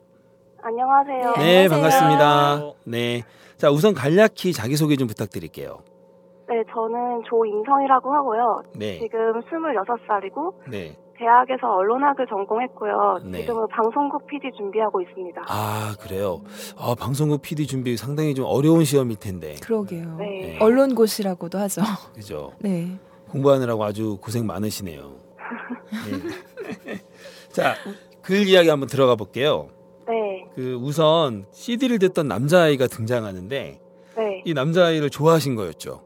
안녕하세요. 0.62 1.22
네, 1.38 1.68
안녕하세요. 1.68 1.70
반갑습니다. 1.70 2.74
네, 2.86 3.24
자 3.58 3.70
우선 3.72 3.94
간략히 3.94 4.54
자기 4.54 4.76
소개 4.76 4.96
좀 4.96 5.08
부탁드릴게요. 5.08 5.80
네, 6.50 6.64
저는 6.74 7.24
조인성이라고 7.30 8.14
하고요. 8.14 8.64
네. 8.76 9.00
지금 9.00 9.34
26살이고 9.42 10.54
네. 10.70 10.96
대학에서 11.18 11.68
언론학을 11.76 12.28
전공했고요. 12.28 13.20
네. 13.26 13.42
지금은 13.42 13.68
방송국 13.70 14.28
PD 14.28 14.52
준비하고 14.56 15.02
있습니다. 15.02 15.46
아 15.48 15.96
그래요. 16.00 16.42
아 16.78 16.96
방송국 16.98 17.42
PD 17.42 17.66
준비 17.68 17.98
상당히 17.98 18.36
좀 18.36 18.46
어려운 18.46 18.84
시험일 18.84 19.18
텐데. 19.18 19.56
그러게요. 19.62 20.16
네. 20.18 20.26
네. 20.42 20.58
언론고시라고도 20.60 21.58
하죠. 21.60 21.82
그죠. 22.14 22.52
네. 22.60 22.98
공부하느라고 23.30 23.84
아주 23.84 24.18
고생 24.22 24.46
많으시네요. 24.46 25.12
네. 26.86 27.02
자, 27.52 27.76
글 28.22 28.48
이야기 28.48 28.70
한번 28.70 28.88
들어가 28.88 29.16
볼게요. 29.16 29.70
네. 30.08 30.46
그 30.56 30.76
우선 30.76 31.46
CD를 31.52 32.00
듣던 32.00 32.28
남자아이가 32.28 32.88
등장하는데 32.88 33.80
네. 34.18 34.42
이 34.46 34.54
남자아이를 34.54 35.10
좋아하신 35.10 35.56
거였죠. 35.56 36.02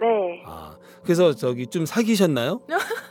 네. 0.00 0.42
아, 0.46 0.76
그래서 1.02 1.34
저기 1.34 1.66
좀 1.66 1.86
사귀셨나요? 1.86 2.60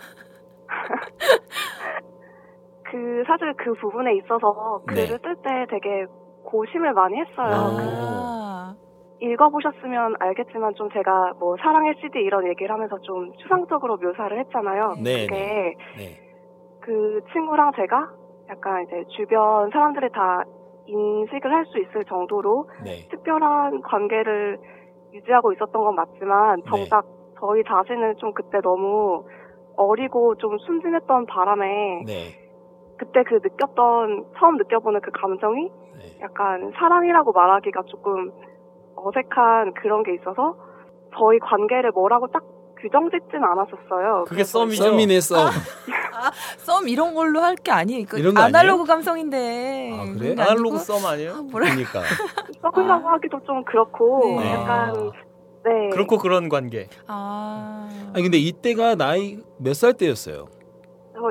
그 2.92 3.24
사실 3.28 3.54
그 3.58 3.74
부분에 3.74 4.16
있어서 4.16 4.82
글을 4.88 5.08
네. 5.08 5.18
쓸때 5.18 5.66
되게 5.70 6.06
고심을 6.44 6.94
많이 6.94 7.18
했어요. 7.20 7.54
아. 7.54 8.76
읽어보셨으면 9.22 10.16
알겠지만 10.20 10.74
좀 10.76 10.90
제가 10.92 11.34
뭐 11.40 11.56
사랑의 11.58 11.94
CD 12.02 12.20
이런 12.20 12.48
얘기를 12.48 12.74
하면서 12.74 12.98
좀 13.00 13.32
추상적으로 13.34 13.98
묘사를 13.98 14.40
했잖아요. 14.40 14.96
네. 15.04 15.28
그게 15.28 15.76
네. 15.98 16.18
그 16.82 17.20
친구랑 17.34 17.74
제가 17.76 18.10
약간 18.50 18.84
이제 18.84 19.04
주변 19.16 19.70
사람들이 19.72 20.10
다 20.12 20.44
인식을 20.88 21.54
할 21.54 21.66
수 21.66 21.78
있을 21.80 22.04
정도로 22.06 22.68
네. 22.84 23.08
특별한 23.12 23.82
관계를 23.82 24.58
유지하고 25.14 25.54
있었던 25.54 25.72
건 25.72 25.96
맞지만 25.96 26.62
네. 26.62 26.70
정작 26.70 27.06
저희 27.40 27.64
자신은 27.64 28.16
좀 28.18 28.34
그때 28.34 28.60
너무 28.62 29.24
어리고 29.80 30.36
좀 30.36 30.58
순진했던 30.60 31.26
바람에 31.26 32.04
네. 32.06 32.36
그때 32.98 33.24
그 33.24 33.36
느꼈던 33.36 34.26
처음 34.38 34.58
느껴보는 34.58 35.00
그 35.02 35.10
감정이 35.12 35.72
네. 36.00 36.20
약간 36.22 36.72
사랑이라고 36.76 37.32
말하기가 37.32 37.84
조금 37.88 38.32
어색한 38.96 39.74
그런 39.76 40.04
게 40.04 40.14
있어서 40.16 40.56
저희 41.18 41.40
관계를 41.40 41.92
뭐라고 41.92 42.28
딱 42.28 42.44
규정 42.82 43.10
짓진 43.10 43.42
않았었어요. 43.44 44.26
그게 44.28 44.44
썸이죠. 44.44 44.84
썸이네 44.84 45.20
썸. 45.22 45.38
아, 45.38 45.48
아, 45.48 46.32
썸 46.58 46.88
이런 46.88 47.14
걸로 47.14 47.40
할 47.42 47.56
게 47.56 47.72
아니에요. 47.72 48.06
그 48.10 48.20
이런 48.20 48.38
아날로그 48.38 48.58
아니에요? 48.82 48.84
감성인데. 48.86 49.92
아, 49.94 50.06
그래? 50.18 50.36
아날로그 50.42 50.78
썸 50.78 51.06
아니에요? 51.06 51.32
아, 51.32 51.44
그러니까. 51.54 52.02
썸이라고 52.62 53.08
아. 53.10 53.14
하기도 53.14 53.40
좀 53.46 53.64
그렇고 53.64 54.40
네. 54.42 54.54
약간 54.54 55.12
네. 55.66 55.90
그렇고 55.92 56.18
그런 56.18 56.50
관계. 56.50 56.88
아. 57.08 57.90
아니 58.14 58.24
근데 58.24 58.38
이때가 58.38 58.96
나이 58.96 59.40
몇 59.58 59.74
살 59.74 59.94
때였어요? 59.94 60.48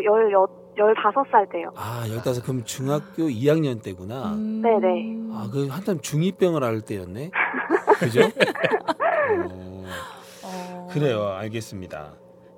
열 0.04 0.46
15살 0.76 1.50
때요. 1.50 1.70
아, 1.74 2.04
15 2.06 2.42
그럼 2.42 2.62
중학교 2.64 3.24
2학년 3.24 3.82
때구나. 3.82 4.32
음... 4.34 4.62
네네. 4.62 5.16
아, 5.32 5.48
그 5.52 5.66
한참 5.66 5.98
중2병을 5.98 6.62
앓을 6.62 6.82
때였네. 6.82 7.30
그죠? 7.98 8.20
어... 9.50 9.84
어... 10.44 10.88
그래요. 10.92 11.24
알겠습니다. 11.28 12.14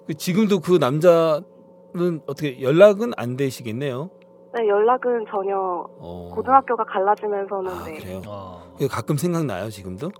그 0.07 0.15
지금도 0.15 0.61
그 0.61 0.77
남자는 0.79 2.21
어떻게 2.27 2.61
연락은 2.61 3.13
안 3.17 3.37
되시겠네요? 3.37 4.11
네, 4.55 4.69
연락은 4.69 5.25
전혀 5.31 5.55
어... 5.57 6.31
고등학교가 6.35 6.85
갈라지면서는 6.85 7.71
아, 7.73 7.85
네. 7.85 7.95
그래요? 7.99 8.23
아... 8.27 8.63
가끔 8.91 9.17
생각나요, 9.17 9.71
지금도? 9.71 10.11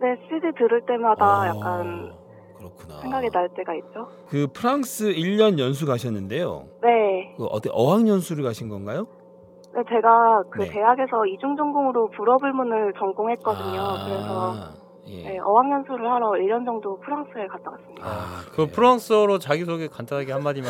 네, 0.00 0.16
CD 0.28 0.52
들을 0.56 0.80
때마다 0.86 1.40
어... 1.42 1.46
약간 1.46 2.12
그렇구나. 2.56 3.00
생각이 3.00 3.30
날 3.30 3.48
때가 3.56 3.74
있죠. 3.74 4.08
그 4.28 4.46
프랑스 4.52 5.12
1년 5.12 5.58
연수 5.58 5.86
가셨는데요. 5.86 6.66
네. 6.82 7.34
그 7.36 7.44
어때 7.46 7.70
어학 7.72 8.06
연수를 8.08 8.42
가신 8.44 8.68
건가요? 8.68 9.06
네, 9.74 9.82
제가 9.88 10.42
그 10.50 10.60
네. 10.62 10.70
대학에서 10.70 11.26
이중 11.26 11.56
전공으로 11.56 12.10
불어불문을 12.16 12.94
전공했거든요. 12.98 13.80
아, 13.80 14.04
그래서 14.06 14.54
예. 15.06 15.22
네, 15.30 15.38
어학 15.44 15.70
연수를 15.70 16.10
하러 16.10 16.30
1년 16.32 16.64
정도 16.64 16.98
프랑스에 17.00 17.46
갔다 17.46 17.70
왔습니다. 17.70 18.06
아, 18.06 18.42
그 18.52 18.66
프랑스어로 18.66 19.38
자기 19.38 19.64
소개 19.64 19.86
간단하게 19.88 20.32
한 20.32 20.42
마디만. 20.42 20.68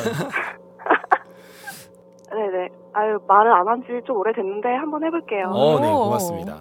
네네. 2.30 2.68
아유, 2.92 3.18
말을 3.26 3.52
안 3.52 3.68
한 3.68 3.82
지 3.82 4.02
좀 4.06 4.16
오래됐는데 4.16 4.68
한번 4.74 5.04
해볼게요. 5.04 5.48
어, 5.50 5.80
네, 5.80 5.90
고맙습니다. 5.90 6.60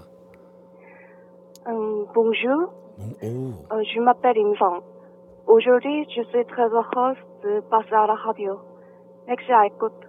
음, 2.17 2.23
bonjour. 2.23 2.69
오. 3.21 3.53
어, 3.69 3.83
je 3.83 3.99
m'appelle 4.01 4.37
윤성. 4.37 4.81
Aujourd'hui, 5.45 6.05
je 6.09 6.23
suis 6.29 6.45
très 6.45 6.63
heureuse 6.63 7.17
de 7.43 7.61
passer 7.69 7.93
à 7.93 8.07
la 8.07 8.15
radio. 8.15 8.59
Merci 9.27 9.51
à 9.51 9.67
écoute. 9.67 10.07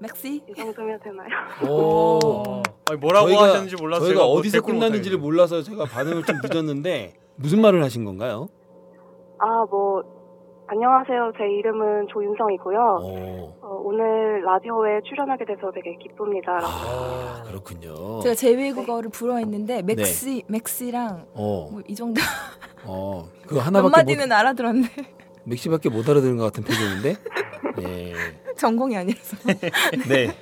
merci? 0.00 0.42
이 0.48 0.54
정도면 0.54 1.00
되나요? 1.00 1.28
오. 1.68 2.62
아니, 2.88 3.00
뭐라고 3.00 3.28
저희가, 3.28 3.42
하셨는지 3.44 3.76
몰라서 3.76 4.04
저희가 4.04 4.24
뭐 4.24 4.32
어디서 4.34 4.60
끝났는지를 4.60 5.18
몰라서 5.18 5.62
제가 5.62 5.86
반응을 5.86 6.22
좀 6.24 6.36
늦었는데 6.42 7.14
무슨 7.36 7.60
말을 7.60 7.82
하신 7.82 8.04
건가요? 8.04 8.48
아, 9.38 9.64
뭐 9.70 10.02
안녕하세요. 10.70 11.32
제 11.38 11.44
이름은 11.44 12.08
조윤성이고요. 12.12 12.78
어, 13.62 13.82
오늘 13.84 14.42
라디오에 14.42 15.00
출연하게 15.08 15.46
돼서 15.46 15.70
되게 15.74 15.96
기쁩니다. 15.96 16.58
아, 16.62 17.42
그렇군요. 17.46 18.20
제가 18.20 18.34
제2외국어를 18.34 19.10
네. 19.10 19.18
불어했는데 19.18 19.82
merci, 19.82 20.42
네. 20.46 20.58
merci랑 20.58 21.24
어. 21.32 21.70
뭐 21.72 21.90
이 21.90 21.94
정도. 21.94 22.20
어, 22.84 23.26
그 23.46 23.56
하나밖에 23.56 23.82
몇 23.82 23.96
마디는 23.96 24.28
못, 24.28 24.34
알아들었네. 24.34 24.88
merci밖에 25.44 25.88
못 25.88 26.06
알아들은 26.06 26.36
것 26.36 26.44
같은 26.44 26.62
표정인데. 26.64 27.16
네. 27.78 28.12
전공이 28.58 28.94
아니라서. 28.94 29.36
네. 30.06 30.36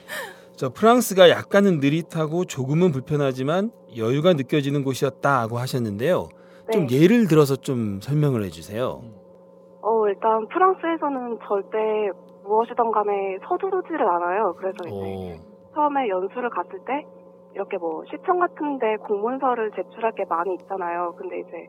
저 0.57 0.71
프랑스가 0.71 1.31
약간은 1.31 1.79
느릿하고 1.79 2.47
조금은 2.47 2.91
불편하지만 2.91 3.71
여유가 3.97 4.33
느껴지는 4.33 4.83
곳이었다고 4.83 5.59
하셨는데요. 5.59 6.29
네. 6.67 6.73
좀 6.73 6.91
예를 6.91 7.29
들어서 7.29 7.55
좀 7.55 8.01
설명을 8.03 8.43
해주세요. 8.43 9.03
어, 9.87 10.09
일단 10.09 10.45
프랑스에서는 10.49 11.39
절대 11.47 12.11
무엇이든 12.43 12.91
간에 12.91 13.39
서두르지를 13.47 14.03
않아요. 14.03 14.53
그래서 14.59 14.77
이제 14.85 15.39
오. 15.39 15.75
처음에 15.75 16.09
연수를 16.09 16.51
갔을 16.51 16.81
때 16.85 17.07
이렇게 17.55 17.79
뭐 17.79 18.03
시청 18.11 18.41
같은데 18.41 18.97
공문서를 18.97 19.71
제출할 19.77 20.11
게 20.13 20.25
많이 20.29 20.55
있잖아요. 20.55 21.15
근데 21.17 21.39
이제 21.39 21.67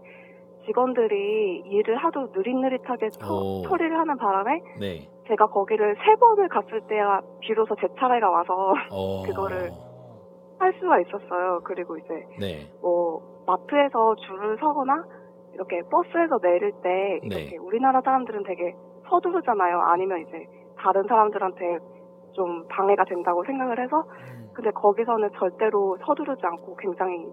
직원들이 0.65 1.61
일을 1.67 1.95
하도 1.97 2.27
느릿느릿하게 2.33 3.09
처, 3.09 3.61
처리를 3.69 3.99
하는 3.99 4.17
바람에 4.17 4.61
네. 4.79 5.07
제가 5.27 5.45
거기를 5.47 5.95
세 6.03 6.15
번을 6.15 6.49
갔을 6.49 6.81
때야 6.87 7.21
비로소 7.41 7.75
제 7.75 7.87
차례가 7.99 8.31
와서 8.31 8.73
어... 8.91 9.23
그거를 9.27 9.69
할 10.57 10.73
수가 10.79 11.01
있었어요. 11.01 11.59
그리고 11.63 11.97
이제 11.97 12.25
네. 12.39 12.67
뭐 12.81 13.21
마트에서 13.45 14.15
줄을 14.15 14.57
서거나 14.59 15.05
이렇게 15.57 15.81
버스에서 15.89 16.37
내릴 16.37 16.71
때 16.83 17.19
네. 17.23 17.35
이렇게 17.41 17.49
네. 17.51 17.57
우리나라 17.57 17.99
사람들은 18.01 18.43
되게 18.43 18.75
서두르잖아요. 19.09 19.79
아니면 19.81 20.21
이제 20.21 20.45
다른 20.77 21.03
사람들한테 21.07 21.79
좀 22.33 22.67
방해가 22.67 23.05
된다고 23.05 23.43
생각을 23.43 23.81
해서 23.83 23.97
음. 23.97 24.49
근데 24.53 24.69
거기서는 24.71 25.29
절대로 25.37 25.97
서두르지 26.05 26.41
않고 26.43 26.75
굉장히 26.77 27.25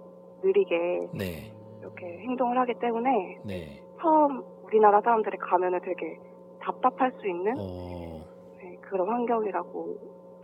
느리게 0.43 1.09
네. 1.13 1.53
이렇게 1.81 2.07
행동을 2.21 2.59
하기 2.61 2.75
때문에 2.81 3.39
네. 3.45 3.83
처음 4.01 4.43
우리나라 4.65 5.01
사람들이 5.03 5.37
가면은 5.37 5.81
되게 5.83 6.19
답답할 6.61 7.13
수 7.21 7.29
있는 7.29 7.53
어... 7.59 8.25
네, 8.59 8.79
그런 8.81 9.07
환경이라고 9.07 9.97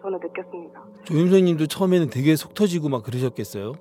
저는 0.02 0.18
느꼈습니다. 0.20 0.84
조임선님도 1.04 1.66
처음에는 1.66 2.08
되게 2.10 2.36
속 2.36 2.52
터지고 2.52 2.90
막 2.90 3.02
그러셨겠어요? 3.02 3.72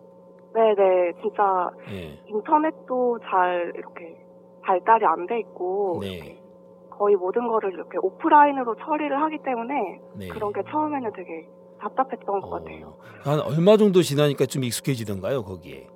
네네, 0.53 1.13
진짜 1.21 1.69
네. 1.87 2.19
인터넷도 2.27 3.19
잘 3.29 3.71
이렇게 3.75 4.17
발달이 4.63 5.05
안 5.05 5.27
돼 5.27 5.39
있고 5.39 5.99
네. 6.01 6.41
거의 6.89 7.15
모든 7.15 7.47
거를 7.47 7.71
이렇게 7.73 7.97
오프라인으로 8.01 8.75
처리를 8.75 9.21
하기 9.21 9.37
때문에 9.43 9.73
네. 10.17 10.27
그런 10.29 10.51
게 10.51 10.61
처음에는 10.69 11.11
되게 11.15 11.47
답답했던 11.79 12.27
어... 12.27 12.39
것 12.41 12.49
같아요. 12.49 12.95
한 13.23 13.39
얼마 13.41 13.77
정도 13.77 14.01
지나니까 14.01 14.45
좀 14.47 14.63
익숙해지던가요, 14.63 15.43
거기에? 15.43 15.87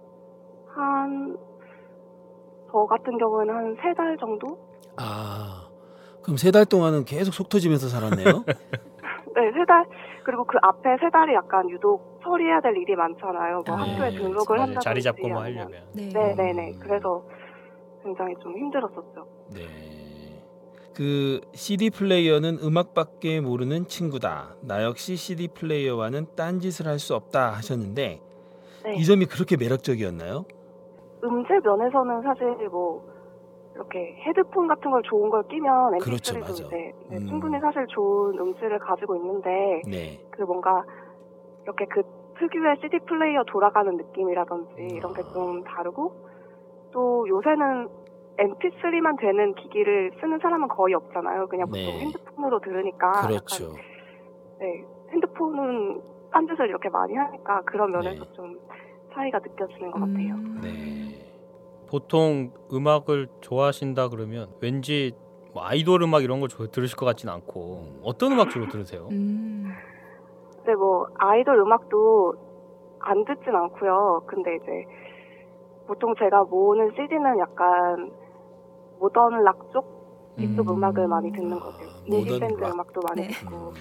한, 0.67 1.35
저 2.71 2.85
같은 2.85 3.17
경우에는 3.17 3.53
한 3.55 3.75
세 3.77 3.93
달 3.95 4.17
정도? 4.17 4.57
아, 4.97 5.67
그럼 6.23 6.37
세 6.37 6.51
달 6.51 6.65
동안은 6.65 7.03
계속 7.05 7.33
속 7.33 7.49
터지면서 7.49 7.87
살았네요? 7.89 8.43
네, 9.35 9.51
세 9.51 9.65
달. 9.65 9.85
그리고 10.23 10.43
그 10.45 10.57
앞에 10.61 10.97
세 10.99 11.09
달이 11.09 11.33
약간 11.33 11.69
유독 11.69 12.19
처리해야 12.23 12.61
될 12.61 12.77
일이 12.77 12.95
많잖아요. 12.95 13.63
뭐 13.67 13.75
네, 13.77 13.91
학교에 13.91 14.11
등록을 14.11 14.59
한다든지 14.59 14.83
자리 14.83 15.01
잡고 15.01 15.27
뭐 15.27 15.41
하려면. 15.41 15.83
네, 15.93 16.09
네, 16.13 16.33
네. 16.35 16.53
네. 16.53 16.73
그래서 16.79 17.23
굉장히 18.03 18.35
좀 18.41 18.53
힘들었었죠. 18.57 19.25
네. 19.53 19.61
그 20.95 21.41
CD 21.53 21.89
플레이어는 21.89 22.59
음악밖에 22.63 23.41
모르는 23.41 23.87
친구다. 23.87 24.55
나 24.61 24.83
역시 24.83 25.15
CD 25.15 25.47
플레이어와는 25.47 26.27
딴짓을 26.35 26.85
할 26.87 26.99
수 26.99 27.15
없다 27.15 27.49
하셨는데 27.53 28.21
네. 28.83 28.95
이 28.95 29.03
점이 29.03 29.25
그렇게 29.25 29.57
매력적이었나요? 29.57 30.45
음질 31.23 31.61
면에서는 31.61 32.21
사실 32.21 32.69
뭐 32.69 33.01
이렇게 33.75 34.15
헤드폰 34.27 34.67
같은 34.67 34.91
걸 34.91 35.01
좋은 35.03 35.29
걸 35.29 35.43
끼면 35.47 35.93
MP3도 35.93 36.03
그렇죠, 36.03 36.39
이제 36.39 36.93
네, 37.09 37.17
음. 37.17 37.27
충분히 37.27 37.59
사실 37.59 37.86
좋은 37.88 38.38
음질을 38.39 38.79
가지고 38.79 39.15
있는데 39.15 39.81
네. 39.89 40.19
그 40.31 40.43
뭔가 40.43 40.83
이렇게 41.63 41.86
그 41.86 42.03
특유의 42.38 42.77
CD 42.81 42.99
플레이어 42.99 43.43
돌아가는 43.45 43.95
느낌이라든지 43.95 44.95
이런 44.95 45.13
게 45.13 45.21
좀 45.33 45.63
다르고 45.63 46.12
또 46.91 47.27
요새는 47.27 47.88
MP3만 48.38 49.19
되는 49.19 49.53
기기를 49.55 50.12
쓰는 50.19 50.39
사람은 50.39 50.67
거의 50.67 50.93
없잖아요. 50.95 51.47
그냥 51.47 51.67
보통 51.67 51.81
네. 51.83 51.99
핸드폰으로 51.99 52.59
들으니까. 52.59 53.27
그렇죠. 53.27 53.65
약간, 53.65 53.75
네, 54.59 54.83
핸드폰은 55.12 56.01
딴 56.31 56.47
짓을 56.47 56.67
이렇게 56.67 56.89
많이 56.89 57.15
하니까 57.15 57.62
그런 57.62 57.91
면에서 57.91 58.23
네. 58.25 58.33
좀 58.33 58.59
차이가 59.13 59.39
느껴지는 59.39 59.91
것 59.91 59.99
같아요. 59.99 60.33
음... 60.33 60.59
네. 60.63 61.12
보통 61.93 62.51
음악을 62.73 63.27
좋아하신다 63.41 64.10
그러면 64.10 64.49
왠지 64.60 65.12
뭐 65.53 65.63
아이돌 65.63 66.01
음악 66.01 66.23
이런 66.23 66.39
걸 66.39 66.49
들으실 66.49 66.97
것 66.97 67.06
같진 67.06 67.29
않고 67.29 67.99
어떤 68.01 68.32
음악 68.32 68.49
주로 68.49 68.67
들으세요? 68.67 69.10
음... 69.12 69.71
네, 70.65 70.73
뭐 70.73 71.06
아이돌 71.19 71.56
음악도 71.60 72.34
안 72.97 73.23
듣진 73.25 73.56
않고요. 73.56 74.23
근데 74.25 74.56
이제 74.56 74.86
보통 75.86 76.15
제가 76.17 76.45
모으는 76.45 76.89
CD는 76.95 77.38
약간 77.38 78.12
모던 78.99 79.43
락 79.43 79.60
쪽 79.71 80.34
이쪽 80.39 80.71
음. 80.71 80.84
악을 80.84 81.08
많이 81.08 81.32
듣는 81.32 81.60
것 81.60 81.73
같아요. 81.73 81.89
인디 82.08 82.39
밴드 82.39 82.63
음악도 82.63 83.01
많이 83.08 83.21
네. 83.21 83.27
듣고. 83.27 83.71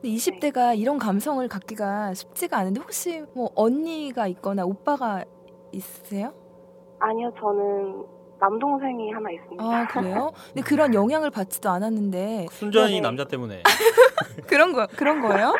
근데 0.00 0.08
20대가 0.08 0.70
네. 0.70 0.76
이런 0.76 0.96
감성을 0.96 1.46
갖기가 1.46 2.14
쉽지가 2.14 2.56
않은데 2.56 2.80
혹시 2.80 3.26
뭐 3.34 3.50
언니가 3.54 4.26
있거나 4.26 4.64
오빠가 4.64 5.22
있으세요? 5.70 6.32
아니요, 7.00 7.32
저는 7.38 8.04
남동생이 8.40 9.10
하나 9.12 9.30
있습니다. 9.30 9.64
아 9.64 9.86
그래요? 9.88 10.30
근데 10.52 10.62
그런 10.62 10.94
영향을 10.94 11.30
받지도 11.30 11.68
않았는데 11.70 12.46
순전히 12.50 12.94
네. 12.94 13.00
남자 13.00 13.24
때문에 13.24 13.62
그런 14.46 14.72
거 14.72 14.86
그런 14.96 15.20
거예요? 15.20 15.54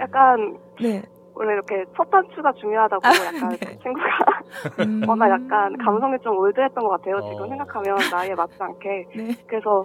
약간 0.00 0.58
네. 0.80 1.02
원래 1.34 1.52
이렇게 1.52 1.84
첫 1.96 2.10
단추가 2.10 2.52
중요하다고 2.52 3.06
아, 3.06 3.10
약간 3.26 3.50
네. 3.50 3.78
친구가 3.82 4.06
음. 4.84 5.02
워낙 5.06 5.30
약간 5.30 5.76
감성이 5.78 6.16
좀 6.22 6.36
올드했던 6.38 6.82
것 6.82 6.88
같아요. 6.90 7.16
어. 7.16 7.30
지금 7.30 7.48
생각하면 7.48 7.96
나이에 8.10 8.34
맞지 8.34 8.56
않게. 8.58 9.06
네. 9.14 9.36
그래서 9.46 9.84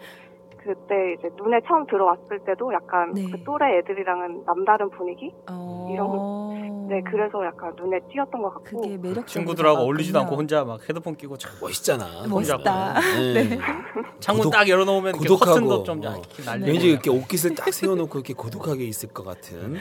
그때 0.67 1.15
이제 1.17 1.30
눈에 1.38 1.62
처음 1.65 1.88
들어왔을 1.88 2.39
때도 2.45 2.73
약간 2.73 3.13
네. 3.13 3.25
그 3.32 3.41
또래 3.43 3.77
애들이랑은 3.77 4.43
남다른 4.45 4.89
분위기 4.89 5.32
어... 5.49 5.88
이런 5.89 6.88
네 6.89 7.01
그래서 7.10 7.43
약간 7.45 7.73
눈에 7.77 7.99
띄었던 8.12 8.41
것 8.41 8.53
같고 8.56 8.82
그게 8.82 8.97
매력 8.97 9.25
친구들하고 9.25 9.80
어울리지도 9.80 10.19
않고 10.19 10.36
혼자 10.36 10.65
막 10.65 10.82
헤드폰 10.88 11.15
끼고 11.15 11.38
참 11.38 11.53
멋있잖아 11.62 12.27
멋있다 12.30 12.99
네. 12.99 13.34
네. 13.34 13.60
창문 14.19 14.43
고독, 14.43 14.51
딱 14.51 14.67
열어놓으면 14.67 15.13
고독하고 15.13 15.84
좀 15.84 16.01
어. 16.06 16.21
왠지 16.62 16.91
이렇게 16.91 17.10
옷깃을 17.10 17.56
딱 17.56 17.73
세워놓고 17.73 18.19
이렇게 18.19 18.34
고독하게 18.34 18.84
있을 18.84 19.10
것 19.10 19.23
같은 19.23 19.75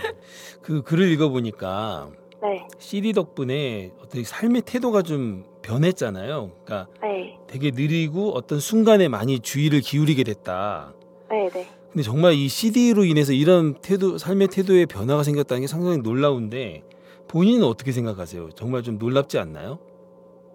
그 0.62 0.82
글을 0.82 1.08
읽어보니까 1.12 2.10
네. 2.42 2.66
CD 2.78 3.12
덕분에 3.12 3.90
어떤 4.00 4.22
삶의 4.22 4.62
태도가 4.62 5.02
좀 5.02 5.44
변했잖아요. 5.62 6.50
그러니까 6.64 6.86
네. 7.02 7.35
되게 7.46 7.70
느리고 7.70 8.30
어떤 8.34 8.58
순간에 8.58 9.08
많이 9.08 9.40
주의를 9.40 9.80
기울이게 9.80 10.24
됐다. 10.24 10.92
네, 11.30 11.48
네. 11.48 11.64
근데 11.90 12.02
정말 12.02 12.34
이 12.34 12.48
CD로 12.48 13.04
인해서 13.04 13.32
이런 13.32 13.74
태도, 13.74 14.18
삶의 14.18 14.48
태도에 14.48 14.86
변화가 14.86 15.22
생겼다는 15.22 15.62
게 15.62 15.66
상당히 15.66 15.98
놀라운데 15.98 16.82
본인은 17.28 17.66
어떻게 17.66 17.92
생각하세요? 17.92 18.50
정말 18.50 18.82
좀 18.82 18.98
놀랍지 18.98 19.38
않나요? 19.38 19.78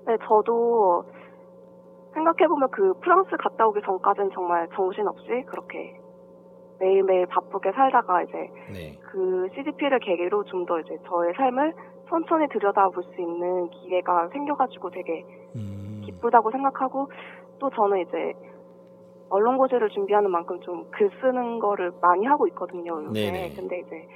네, 0.05 0.15
저도 0.27 1.03
생각해보면 2.13 2.69
그 2.71 2.93
프랑스 3.01 3.29
갔다 3.37 3.65
오기 3.67 3.79
전까지는 3.85 4.29
정말 4.33 4.67
정신없이 4.75 5.27
그렇게 5.47 5.97
매일매일 6.79 7.25
바쁘게 7.27 7.71
살다가 7.71 8.23
이제 8.23 8.33
네. 8.73 8.99
그 9.11 9.47
CDP를 9.55 9.99
계기로 9.99 10.43
좀 10.45 10.65
더 10.65 10.79
이제 10.79 10.97
저의 11.07 11.33
삶을 11.37 11.73
천천히 12.09 12.47
들여다볼 12.49 13.03
수 13.03 13.21
있는 13.21 13.69
기회가 13.69 14.27
생겨가지고 14.33 14.89
되게 14.91 15.23
음. 15.55 15.80
기쁘다고 16.01 16.51
생각하고 16.51 17.09
또 17.59 17.69
저는 17.69 17.99
이제 18.01 18.33
언론고시를 19.29 19.89
준비하는 19.89 20.29
만큼 20.31 20.59
좀 20.61 20.85
글 20.91 21.09
쓰는 21.21 21.59
거를 21.59 21.91
많이 22.01 22.25
하고 22.25 22.47
있거든요. 22.49 23.03
요새. 23.05 23.31
네네. 23.31 23.53
근데 23.55 23.79
이제 23.79 24.07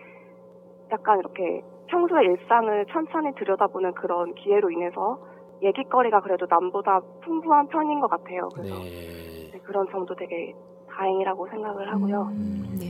약간 0.92 1.20
이렇게 1.20 1.62
평소의 1.88 2.26
일상을 2.28 2.86
천천히 2.92 3.34
들여다보는 3.36 3.94
그런 3.94 4.34
기회로 4.36 4.70
인해서 4.72 5.18
얘기거리가 5.64 6.22
그래도 6.22 6.46
남보다 6.50 7.00
풍부한 7.24 7.68
편인 7.68 8.00
것 8.02 8.08
같아요. 8.10 8.50
그래서 8.54 8.76
네. 8.76 9.50
네, 9.54 9.60
그런 9.64 9.88
점도 9.92 10.14
되게 10.16 10.54
다행이라고 10.90 11.48
생각을 11.48 11.92
하고요. 11.94 12.22
음, 12.34 12.76
네. 12.80 12.86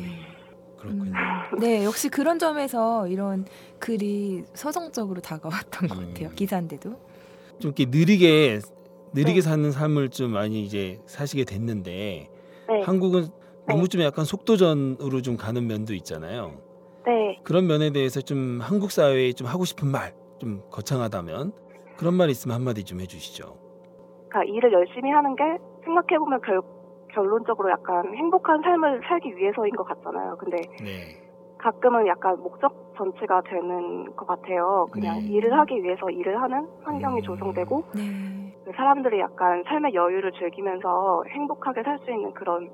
그렇군요. 0.77 1.03
음, 1.12 1.60
네, 1.60 1.86
역시 1.86 2.10
그런 2.10 2.39
점에서 2.39 3.08
이런 3.08 3.45
글이 3.79 4.43
서정적으로 4.53 5.21
다가왔던 5.21 5.89
것 5.89 5.95
같아요. 5.95 6.29
음. 6.29 6.36
기사인데도. 6.36 6.89
좀 7.60 7.71
이렇게 7.75 7.86
느리게 7.86 8.60
느리게 9.13 9.35
네. 9.35 9.41
사는 9.41 9.71
삶을 9.71 10.09
좀 10.09 10.31
많이 10.31 10.63
이제 10.63 10.99
사시게 11.05 11.45
됐는데 11.45 12.29
네. 12.67 12.81
한국은 12.83 13.23
네. 13.67 13.73
너무 13.73 13.87
좀 13.87 14.01
약간 14.01 14.25
속도전으로 14.25 15.21
좀 15.21 15.37
가는 15.37 15.65
면도 15.65 15.93
있잖아요. 15.93 16.61
네. 17.05 17.39
그런 17.43 17.67
면에 17.67 17.91
대해서 17.91 18.21
좀 18.21 18.59
한국 18.61 18.91
사회에 18.91 19.33
좀 19.33 19.47
하고 19.47 19.65
싶은 19.65 19.87
말, 19.87 20.13
좀 20.39 20.61
거창하다면 20.71 21.53
그런 21.97 22.13
말 22.15 22.29
있으면 22.29 22.55
한마디 22.55 22.83
좀 22.83 22.99
해주시죠. 22.99 23.57
그러니까 24.29 24.43
일을 24.53 24.73
열심히 24.73 25.11
하는 25.11 25.35
게 25.35 25.43
생각해 25.83 26.19
보면 26.19 26.41
결 26.41 26.61
결론적으로 27.13 27.69
약간 27.71 28.13
행복한 28.13 28.61
삶을 28.61 29.01
살기 29.07 29.37
위해서인 29.37 29.73
것 29.75 29.85
같잖아요. 29.85 30.35
근데 30.37 30.57
네. 30.83 31.21
가끔은 31.57 32.05
약간 32.07 32.37
목적 32.43 32.93
전체가 32.97 33.41
되는 33.43 34.13
것 34.15 34.27
같아요. 34.27 34.87
그냥 34.91 35.19
네. 35.19 35.27
일을 35.27 35.57
하기 35.59 35.81
위해서 35.81 36.09
일을 36.09 36.41
하는 36.41 36.67
환경이 36.83 37.21
음. 37.21 37.23
조성되고 37.23 37.83
네. 37.95 38.44
그 38.65 38.71
사람들이 38.75 39.19
약간 39.19 39.63
삶의 39.67 39.93
여유를 39.93 40.32
즐기면서 40.39 41.23
행복하게 41.30 41.84
살 41.84 41.99
수 42.04 42.12
있는 42.12 42.34
그런 42.34 42.69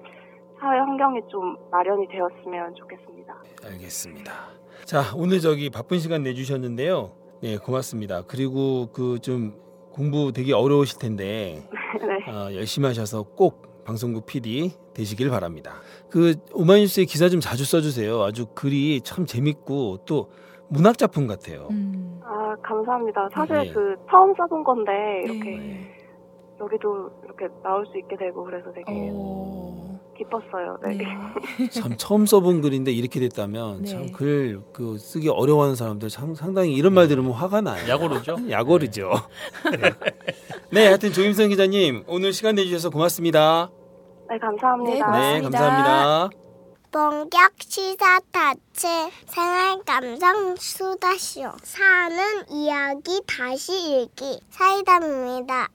사회 0.59 0.79
환경이 0.79 1.19
좀 1.29 1.57
마련이 1.71 2.07
되었으면 2.07 2.75
좋겠습니다. 2.75 3.35
알겠습니다. 3.65 4.31
자 4.85 5.01
오늘 5.15 5.39
저기 5.39 5.69
바쁜 5.69 5.99
시간 5.99 6.23
내주셨는데요. 6.23 7.11
네 7.41 7.57
고맙습니다. 7.57 8.21
그리고 8.27 8.87
그 8.93 9.19
좀 9.19 9.59
공부 9.91 10.31
되게 10.31 10.53
어려우실 10.53 10.99
텐데 10.99 11.67
네. 11.99 12.31
어, 12.31 12.53
열심히 12.53 12.87
하셔서 12.87 13.23
꼭 13.23 13.83
방송국 13.83 14.25
PD 14.25 14.71
되시길 14.93 15.29
바랍니다. 15.29 15.81
그 16.09 16.35
오마이뉴스의 16.53 17.05
기사 17.07 17.27
좀 17.27 17.41
자주 17.41 17.65
써주세요. 17.65 18.21
아주 18.23 18.45
글이 18.55 19.01
참 19.01 19.25
재밌고 19.25 20.05
또 20.05 20.31
문학 20.69 20.97
작품 20.97 21.27
같아요. 21.27 21.67
음. 21.71 22.21
아 22.23 22.40
감사합니다. 22.61 23.29
사실 23.33 23.55
네. 23.55 23.73
그 23.73 23.95
처음 24.09 24.33
써본 24.35 24.63
건데 24.63 25.23
이렇게 25.25 25.57
네. 25.57 25.91
여기도 26.59 27.09
이렇게 27.23 27.47
나올 27.63 27.85
수 27.87 27.97
있게 27.97 28.15
되고 28.17 28.43
그래서 28.43 28.71
되게 28.71 29.09
오. 29.11 29.51
기뻤어요. 30.17 30.77
네. 30.83 30.97
네. 30.97 31.69
참 31.69 31.95
처음 31.97 32.25
써본 32.25 32.61
글인데 32.61 32.91
이렇게 32.91 33.19
됐다면 33.19 33.83
네. 33.83 33.87
참글 33.87 34.61
그 34.73 34.97
쓰기 34.97 35.29
어려워하는 35.29 35.75
사람들 35.75 36.09
참, 36.09 36.35
상당히 36.35 36.73
이런 36.73 36.93
말 36.93 37.07
들으면 37.07 37.31
화가 37.31 37.61
나요. 37.61 37.81
약오르죠? 37.89 38.37
약오르죠. 38.49 39.11
네. 39.71 39.91
네, 40.71 40.85
하여튼 40.87 41.11
조임선 41.11 41.49
기자님 41.49 42.03
오늘 42.07 42.33
시간 42.33 42.55
내주셔서 42.55 42.89
고맙습니다. 42.89 43.71
네, 44.29 44.37
감사합니다. 44.37 44.93
네, 44.93 44.99
고맙습니다. 44.99 45.33
네, 45.33 45.41
감사합니다. 45.41 46.50
본격 46.91 47.53
시사 47.57 48.19
타치 48.33 48.85
생활 49.27 49.81
감성 49.85 50.57
수다쇼 50.57 51.53
사는 51.63 52.49
이야기 52.49 53.21
다시 53.25 54.01
읽기 54.01 54.41
사이다입니다. 54.49 55.69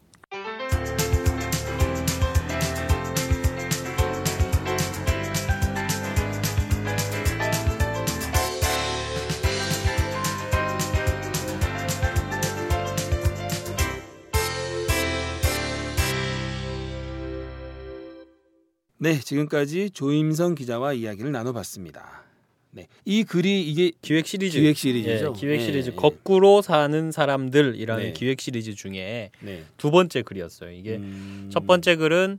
네, 18.99 19.19
지금까지 19.21 19.91
조임성 19.91 20.55
기자와 20.55 20.95
이야기를 20.95 21.31
나눠봤습니다. 21.33 22.25
네, 22.71 22.89
이 23.05 23.25
글이 23.25 23.63
이게 23.63 23.93
기획 24.03 24.27
시리즈, 24.27 24.59
기획 24.59 24.77
시리즈죠. 24.77 25.33
예, 25.35 25.41
기획 25.41 25.61
시리즈 25.61 25.91
네, 25.91 25.97
거꾸로 25.97 26.61
사는 26.61 27.11
사람들이라는 27.11 28.05
네. 28.05 28.13
기획 28.13 28.41
시리즈 28.41 28.75
중에 28.75 29.31
네. 29.41 29.65
두 29.77 29.91
번째 29.91 30.23
글이었어요. 30.23 30.71
이게 30.73 30.97
음... 30.97 31.49
첫 31.53 31.67
번째 31.67 31.97
글은 31.97 32.39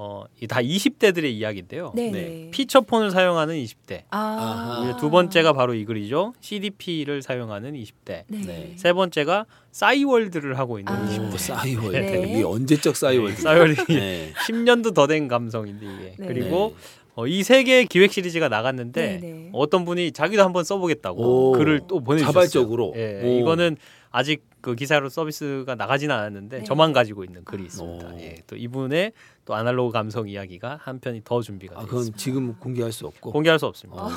어, 0.00 0.22
다 0.48 0.60
20대들의 0.60 1.24
이야기인데요. 1.24 1.90
네. 1.92 2.10
네. 2.12 2.48
피처폰을 2.52 3.10
사용하는 3.10 3.56
20대. 3.56 4.02
아. 4.10 4.96
두 5.00 5.10
번째가 5.10 5.52
바로 5.54 5.74
이 5.74 5.84
글이죠. 5.84 6.34
CDP를 6.40 7.20
사용하는 7.20 7.72
20대. 7.74 8.22
네. 8.28 8.74
세 8.76 8.92
번째가 8.92 9.46
싸이월드를 9.72 10.56
하고 10.56 10.78
있는 10.78 10.92
아. 10.92 11.04
20대. 11.08 11.36
싸이월드. 11.38 11.96
네. 11.96 12.32
이게 12.32 12.44
언제적 12.44 12.94
싸이월드? 12.94 13.42
싸이월드. 13.42 13.84
네. 13.92 14.32
10년도 14.46 14.94
더 14.94 15.08
된 15.08 15.26
감성인데 15.26 15.84
이게. 15.86 16.14
네. 16.16 16.26
그리고 16.28 16.76
어, 17.16 17.26
이 17.26 17.39
세 17.39 17.64
개의 17.64 17.86
기획 17.86 18.12
시리즈가 18.12 18.48
나갔는데 18.48 19.18
네네. 19.20 19.50
어떤 19.52 19.84
분이 19.84 20.12
자기도 20.12 20.44
한번 20.44 20.62
써보겠다고 20.62 21.50
오. 21.50 21.52
글을 21.54 21.80
또 21.88 21.98
보내주셨어요. 21.98 22.32
자발적으로. 22.32 22.92
예, 22.96 23.38
이거는 23.40 23.76
아직 24.10 24.42
그 24.60 24.74
기사로 24.74 25.08
서비스가 25.08 25.74
나가지는 25.74 26.14
않았는데 26.14 26.58
네. 26.58 26.64
저만 26.64 26.92
가지고 26.92 27.24
있는 27.24 27.44
글이 27.44 27.64
있습니다. 27.64 28.20
예, 28.20 28.36
또 28.46 28.56
이분의 28.56 29.12
또 29.44 29.54
아날로그 29.54 29.92
감성 29.92 30.28
이야기가 30.28 30.80
한 30.82 30.98
편이 30.98 31.22
더 31.24 31.40
준비가 31.42 31.74
되어 31.74 31.82
아, 31.82 31.84
그건 31.84 32.00
있습니다. 32.00 32.18
지금 32.18 32.54
공개할 32.58 32.92
수 32.92 33.06
없고 33.06 33.32
공개할 33.32 33.58
수 33.58 33.66
없습니다. 33.66 34.02
어, 34.02 34.10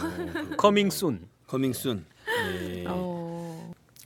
coming 0.57 0.89
soon. 0.89 1.27
coming 1.47 1.73
soon. 1.73 2.05
네. 2.25 2.85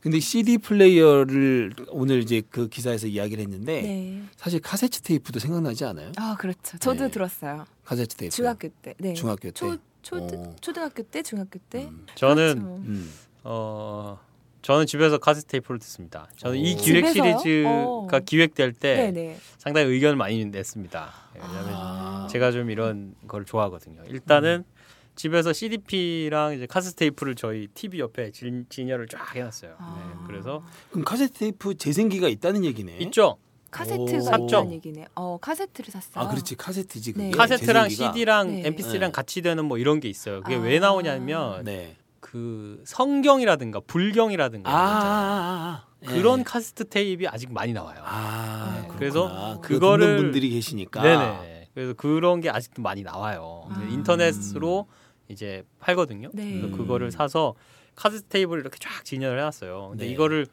근데 0.01 0.19
CD 0.19 0.59
플레이어를 0.59 1.73
오늘 1.89 2.19
이제 2.21 2.43
그 2.51 2.67
기사에서 2.69 3.07
이야기를 3.07 3.41
했는데 3.43 3.81
네. 3.81 4.21
사실 4.35 4.59
카세트 4.59 5.01
테이프도 5.01 5.39
생각나지 5.39 5.83
않아요? 5.85 6.11
아 6.17 6.35
그렇죠. 6.37 6.77
저도 6.77 7.05
네. 7.05 7.11
들었어요. 7.11 7.65
카세트 7.83 8.15
테이프. 8.15 8.35
중학교 8.35 8.69
때. 8.83 8.93
네. 8.99 9.13
중학교 9.13 9.49
때. 9.49 9.51
초, 9.51 9.77
초 10.03 10.17
어. 10.17 10.55
초등학교 10.61 11.01
때, 11.01 11.23
중학교 11.23 11.57
때. 11.71 11.85
음. 11.85 12.05
저는 12.13 12.53
그렇죠. 12.53 12.75
음. 12.85 13.11
어 13.45 14.19
저는 14.65 14.87
집에서 14.87 15.19
카세트 15.19 15.45
테이프를 15.45 15.77
듣습니다. 15.77 16.27
저는 16.37 16.57
오. 16.57 16.59
이 16.59 16.73
기획 16.73 17.13
집에서요? 17.13 17.37
시리즈가 17.37 18.17
오. 18.17 18.25
기획될 18.25 18.73
때 18.73 19.11
네네. 19.11 19.37
상당히 19.59 19.91
의견을 19.91 20.15
많이 20.15 20.43
냈습니다. 20.43 21.13
왜냐하면 21.35 21.69
아. 21.75 22.27
제가 22.31 22.51
좀 22.51 22.71
이런 22.71 23.13
걸 23.27 23.45
좋아하거든요. 23.45 24.01
일단은 24.07 24.63
음. 24.67 24.73
집에서 25.15 25.53
CDP랑 25.53 26.55
이제 26.55 26.65
카세트 26.65 26.95
테이프를 26.95 27.35
저희 27.35 27.67
TV 27.75 27.99
옆에 27.99 28.31
진, 28.31 28.65
진열을 28.67 29.07
쫙 29.07 29.35
해놨어요. 29.35 29.75
아. 29.77 30.15
네, 30.17 30.25
그래서 30.25 30.63
그럼 30.89 31.05
카세트 31.05 31.37
테이프 31.37 31.77
재생기가 31.77 32.27
있다는 32.27 32.65
얘기네. 32.65 32.97
있죠. 33.01 33.37
카세트가 33.69 34.37
있다는 34.39 34.71
얘기네. 34.71 35.05
어, 35.13 35.37
카세트를 35.39 35.91
샀어요. 35.91 36.23
아, 36.23 36.27
그렇지. 36.27 36.55
카세트지. 36.55 37.13
네. 37.13 37.29
카세트랑 37.29 37.89
재생기가. 37.89 38.13
CD랑 38.13 38.47
네. 38.63 38.71
MP3랑 38.71 38.99
네. 38.99 39.11
같이 39.11 39.43
되는 39.43 39.63
뭐 39.63 39.77
이런 39.77 39.99
게 39.99 40.09
있어요. 40.09 40.41
그게 40.41 40.55
아. 40.55 40.59
왜 40.59 40.79
나오냐면 40.79 41.63
네. 41.65 41.97
그 42.25 42.81
성경이라든가 42.85 43.81
불경이라든가 43.81 44.67
아, 44.67 44.73
아, 44.75 45.85
아, 46.01 46.07
그런 46.07 46.39
네. 46.39 46.43
카세트 46.43 46.89
테이프가 46.89 47.29
아직 47.31 47.53
많이 47.53 47.71
나와요. 47.71 48.01
아, 48.03 48.81
네. 48.81 48.87
그래서 48.87 49.59
그거를 49.61 50.17
분들이 50.17 50.49
계시니까. 50.49 51.03
네네. 51.03 51.69
그래서 51.75 51.93
그런 51.93 52.41
게 52.41 52.49
아직도 52.49 52.81
많이 52.81 53.03
나와요. 53.03 53.67
아. 53.69 53.87
인터넷으로 53.91 54.87
이제 55.27 55.63
팔거든요. 55.79 56.31
네. 56.33 56.61
그래서 56.61 56.75
그거를 56.75 57.11
사서 57.11 57.53
카세트 57.95 58.23
테이프를 58.23 58.61
이렇게 58.61 58.79
쫙 58.79 59.05
진열을 59.05 59.37
해놨어요. 59.37 59.89
근데 59.89 60.05
네. 60.05 60.11
이거를 60.11 60.47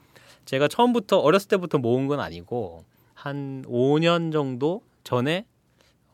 제가 0.45 0.69
처음부터 0.69 1.21
어렸을 1.21 1.49
때부터 1.49 1.79
모은 1.79 2.07
건 2.07 2.21
아니고 2.21 2.85
한 3.15 3.65
5년 3.67 4.31
정도 4.31 4.83
전에 5.05 5.47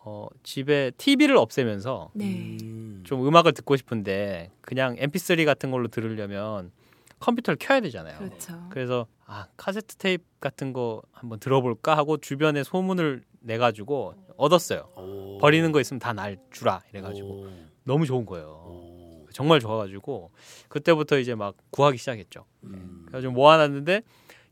어, 0.01 0.27
집에 0.43 0.91
TV를 0.97 1.37
없애면서 1.37 2.11
네. 2.15 2.57
좀 3.05 3.27
음악을 3.27 3.53
듣고 3.53 3.77
싶은데 3.77 4.51
그냥 4.61 4.97
MP3 4.97 5.45
같은 5.45 5.71
걸로 5.71 5.89
들으려면 5.89 6.71
컴퓨터를 7.21 7.57
켜야 7.61 7.81
되잖아요. 7.81 8.19
그렇죠. 8.19 8.67
그래서 8.71 9.07
아 9.27 9.47
카세트 9.57 9.97
테이프 9.97 10.23
같은 10.41 10.73
거 10.73 11.03
한번 11.13 11.41
들어볼까 11.41 11.97
하고 11.97 12.17
주변에 12.17 12.63
소문을 12.63 13.25
내 13.41 13.59
가지고 13.59 14.15
얻었어요. 14.37 14.89
오. 14.97 15.39
버리는 15.39 15.71
거 15.73 15.81
있으면 15.81 15.99
다 15.99 16.13
날 16.13 16.39
주라 16.51 16.81
이래가지고 16.93 17.29
오. 17.29 17.51
너무 17.85 18.07
좋은 18.07 18.25
거예요. 18.25 18.47
오. 18.47 19.27
정말 19.33 19.61
좋아가지고 19.61 20.31
그때부터 20.69 21.19
이제 21.19 21.35
막 21.35 21.55
구하기 21.71 21.99
시작했죠. 21.99 22.45
음. 22.65 23.03
그래서 23.07 23.23
좀 23.23 23.35
모아놨는데 23.35 24.03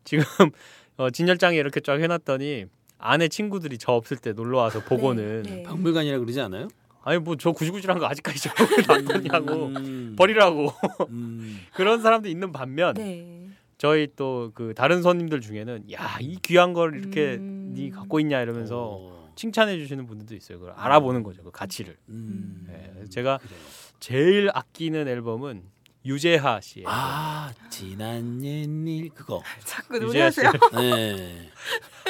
지금 0.05 0.25
어, 0.97 1.11
진열장에 1.11 1.57
이렇게 1.57 1.81
쫙 1.81 2.01
해놨더니 2.01 2.67
아내 2.99 3.29
친구들이 3.29 3.79
저 3.79 3.93
없을 3.93 4.17
때 4.17 4.33
놀러 4.33 4.59
와서 4.59 4.81
보고는 4.83 5.43
네, 5.43 5.51
네. 5.57 5.63
박물관이라 5.63 6.19
그러지 6.19 6.41
않아요? 6.41 6.69
아니 7.03 7.19
뭐 7.21 7.37
저 7.37 7.53
구질구질한 7.53 7.99
거 7.99 8.07
아직까지 8.07 8.49
놨냐고 8.89 9.67
음. 9.67 10.15
버리라고 10.19 10.73
음. 11.11 11.61
그런 11.75 12.03
사람도 12.03 12.29
있는 12.29 12.53
반면 12.53 12.95
네. 12.95 13.49
저희 13.79 14.09
또 14.17 14.51
그 14.55 14.73
다른 14.75 15.03
손님들 15.03 15.41
중에는 15.41 15.85
야 15.93 16.19
이 16.21 16.39
귀한 16.43 16.73
걸 16.73 16.99
이렇게 16.99 17.35
음. 17.37 17.75
네 17.77 17.91
갖고 17.91 18.19
있냐 18.21 18.41
이러면서 18.41 18.97
오. 18.97 19.29
칭찬해 19.37 19.77
주시는 19.79 20.07
분들도 20.07 20.35
있어요. 20.35 20.59
그걸 20.59 20.73
알아보는 20.77 21.23
거죠 21.23 21.43
그 21.45 21.51
가치를. 21.51 21.97
음. 22.09 22.65
네, 22.67 23.05
제가 23.11 23.39
그래요. 23.39 23.59
제일 24.01 24.51
아끼는 24.55 25.07
앨범은 25.07 25.63
유재하 26.07 26.61
씨의 26.61 26.85
아 26.89 27.51
지난 27.69 28.43
옛일 28.45 29.11
그거 29.15 29.43
자꾸 29.65 29.99
노래하세요. 29.99 30.53
네. 30.75 31.51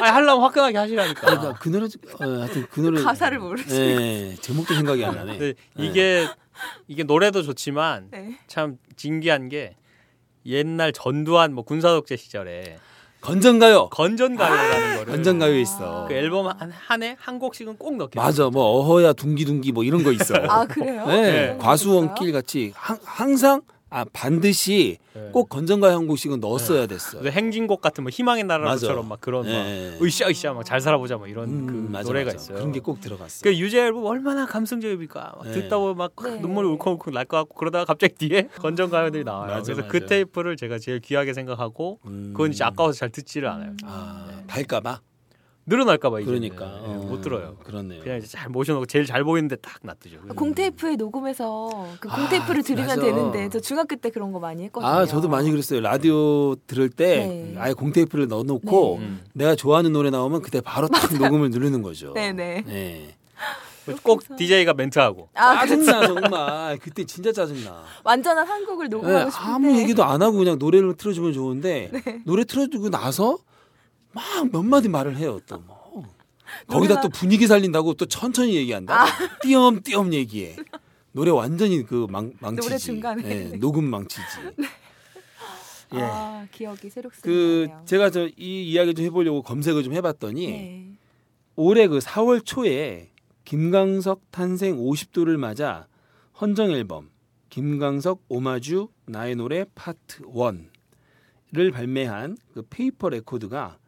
아니 0.00 0.10
하려면 0.10 0.42
화끈하게 0.42 0.76
하시라니까. 0.76 1.30
아, 1.32 1.54
그 1.54 1.68
노래 1.70 1.86
어, 1.86 2.40
하여튼 2.40 2.66
그 2.70 2.80
노래 2.80 3.02
가사를 3.02 3.38
모르시. 3.38 3.68
네, 3.68 4.36
제목도 4.40 4.74
생각이 4.74 5.04
안 5.04 5.14
나네. 5.14 5.38
네, 5.38 5.54
이게 5.78 6.28
이게 6.88 7.02
노래도 7.04 7.42
좋지만 7.42 8.08
네. 8.10 8.38
참 8.46 8.76
진기한 8.96 9.48
게 9.48 9.76
옛날 10.44 10.92
전두환 10.92 11.54
뭐 11.54 11.64
군사독재 11.64 12.16
시절에 12.16 12.78
건전가요. 13.22 13.88
건전가요라는 13.88 14.92
아~ 14.92 14.96
거를 14.98 15.12
건전가요 15.14 15.58
있어. 15.58 16.04
그 16.06 16.14
앨범 16.14 16.46
한 16.46 16.70
한 16.70 17.02
해 17.02 17.16
한 17.18 17.38
곡씩은 17.38 17.76
꼭 17.78 17.96
넣게. 17.96 18.20
맞아, 18.20 18.50
뭐 18.50 18.62
어허야 18.78 19.14
둥기둥기 19.14 19.72
뭐 19.72 19.82
이런 19.84 20.04
거 20.04 20.12
있어. 20.12 20.34
아 20.48 20.64
그래요? 20.66 21.06
네, 21.06 21.22
네. 21.52 21.58
과수원길 21.58 22.30
같이 22.32 22.72
항, 22.76 22.98
항상 23.04 23.62
아 23.96 24.04
반드시 24.12 24.98
네. 25.14 25.30
꼭 25.32 25.48
건전가 25.48 25.90
한 25.94 26.06
곡씩은 26.06 26.40
넣었어야 26.40 26.82
네. 26.82 26.86
됐어. 26.88 27.22
행진곡 27.22 27.80
같은 27.80 28.04
뭐 28.04 28.10
희망의 28.10 28.44
나라처럼 28.44 29.08
막 29.08 29.22
그런 29.22 29.46
네. 29.46 29.92
막 29.98 30.02
으쌰 30.04 30.28
으쌰 30.28 30.52
막 30.52 30.64
잘 30.66 30.82
살아보자 30.82 31.16
막 31.16 31.30
이런 31.30 31.48
음, 31.48 31.66
그 31.66 31.72
맞아, 31.92 32.06
노래가 32.06 32.32
맞아. 32.32 32.36
있어요. 32.36 32.58
그런 32.58 32.72
게 32.72 32.80
꼭 32.80 33.00
들어갔어. 33.00 33.42
그 33.42 33.56
유재 33.56 33.80
앨범 33.86 34.04
얼마나 34.04 34.44
감성적입니까? 34.44 35.32
막 35.38 35.44
네. 35.46 35.52
듣다 35.52 35.78
보면 35.78 35.96
막 35.96 36.12
네. 36.22 36.38
눈물이 36.40 36.68
울컥울컥 36.68 37.14
날 37.14 37.24
것 37.24 37.38
같고 37.38 37.54
그러다가 37.54 37.86
갑자기 37.86 38.14
뒤에 38.16 38.48
건전 38.60 38.90
가요들이 38.90 39.24
나와요. 39.24 39.50
맞아, 39.54 39.72
그래서 39.72 39.88
그 39.88 40.04
테이프를 40.04 40.56
제가 40.58 40.78
제일 40.78 41.00
귀하게 41.00 41.32
생각하고 41.32 41.98
음. 42.04 42.32
그건 42.34 42.52
이제 42.52 42.64
아까워서 42.64 42.98
잘 42.98 43.08
듣지를 43.08 43.48
않아요. 43.48 43.72
아, 43.84 44.42
달까봐. 44.46 45.00
늘어날까봐 45.66 46.20
이제 46.20 46.26
그러니까 46.26 46.64
네, 46.64 46.70
어, 46.84 47.06
못 47.08 47.20
들어요. 47.20 47.56
그렇네요. 47.64 48.00
그냥 48.02 48.18
이제 48.18 48.26
잘 48.28 48.48
모셔놓고 48.48 48.86
제일 48.86 49.04
잘 49.04 49.24
보이는데 49.24 49.56
딱 49.56 49.80
놔두죠. 49.82 50.18
아, 50.28 50.32
공테이프에 50.32 50.94
녹음해서 50.96 51.88
그 51.98 52.08
공테이프를 52.08 52.60
아, 52.60 52.62
들으면 52.62 52.86
맞아. 52.86 53.00
되는데 53.00 53.48
저 53.48 53.58
중학교 53.60 53.96
때 53.96 54.10
그런 54.10 54.32
거 54.32 54.38
많이 54.38 54.62
했거든요. 54.64 54.88
아 54.88 55.04
저도 55.06 55.28
많이 55.28 55.50
그랬어요. 55.50 55.80
라디오 55.80 56.54
들을 56.66 56.88
때 56.88 57.26
네. 57.26 57.54
아예 57.58 57.72
공테이프를 57.72 58.28
넣어놓고 58.28 58.98
네. 59.00 59.10
내가 59.34 59.56
좋아하는 59.56 59.92
노래 59.92 60.10
나오면 60.10 60.42
그때 60.42 60.60
바로 60.60 60.86
딱 60.86 61.12
녹음을 61.12 61.50
누르는 61.50 61.82
거죠. 61.82 62.12
네네. 62.14 62.62
네. 62.66 63.16
꼭 64.02 64.22
DJ가 64.36 64.74
멘트하고. 64.74 65.28
아, 65.34 65.60
짜증나 65.66 66.06
정말. 66.06 66.78
그때 66.78 67.04
진짜 67.04 67.30
짜증나. 67.32 67.82
완전한 68.02 68.46
한국을 68.46 68.88
녹음하고 68.88 69.24
네, 69.26 69.30
싶은데 69.30 69.50
아무 69.52 69.78
얘기도 69.78 70.04
안 70.04 70.22
하고 70.22 70.38
그냥 70.38 70.58
노래를 70.58 70.94
틀어주면 70.96 71.32
좋은데 71.32 71.90
네. 71.92 72.22
노래 72.24 72.44
틀어주고 72.44 72.90
나서 72.90 73.38
막 74.16 74.50
몇 74.52 74.62
마디 74.62 74.88
말을 74.88 75.16
해요 75.16 75.38
또 75.46 75.58
뭐. 75.58 76.04
거기다 76.68 77.00
또 77.00 77.08
분위기 77.08 77.46
살린다고 77.46 77.94
또 77.94 78.06
천천히 78.06 78.54
얘기한다. 78.56 79.02
아. 79.02 79.06
띄엄띄엄 79.42 80.12
얘기해. 80.14 80.56
노래 81.12 81.30
완전히 81.30 81.84
그 81.84 82.06
망, 82.10 82.32
망치지. 82.40 82.68
노래 82.68 82.78
중간에 82.78 83.22
네, 83.22 83.56
녹음 83.58 83.84
망치지. 83.84 84.22
네. 84.58 84.68
예. 85.94 86.00
아, 86.02 86.46
기억이 86.50 86.88
새록새록. 86.90 87.22
그 87.22 87.68
제가 87.84 88.10
저 88.10 88.28
이 88.36 88.64
이야기 88.70 88.94
좀 88.94 89.04
해보려고 89.04 89.42
검색을 89.42 89.82
좀 89.84 89.92
해봤더니 89.94 90.46
네. 90.46 90.98
올해 91.56 91.86
그 91.88 91.98
4월 91.98 92.44
초에 92.44 93.10
김광석 93.44 94.30
탄생 94.30 94.76
50돌을 94.76 95.36
맞아 95.36 95.86
헌정 96.40 96.70
앨범 96.72 97.10
김광석 97.50 98.24
오마주 98.28 98.88
나의 99.06 99.36
노래 99.36 99.64
파트 99.74 100.22
1를 100.24 101.72
발매한 101.72 102.36
그 102.52 102.62
페이퍼 102.68 103.08
레코드가 103.08 103.78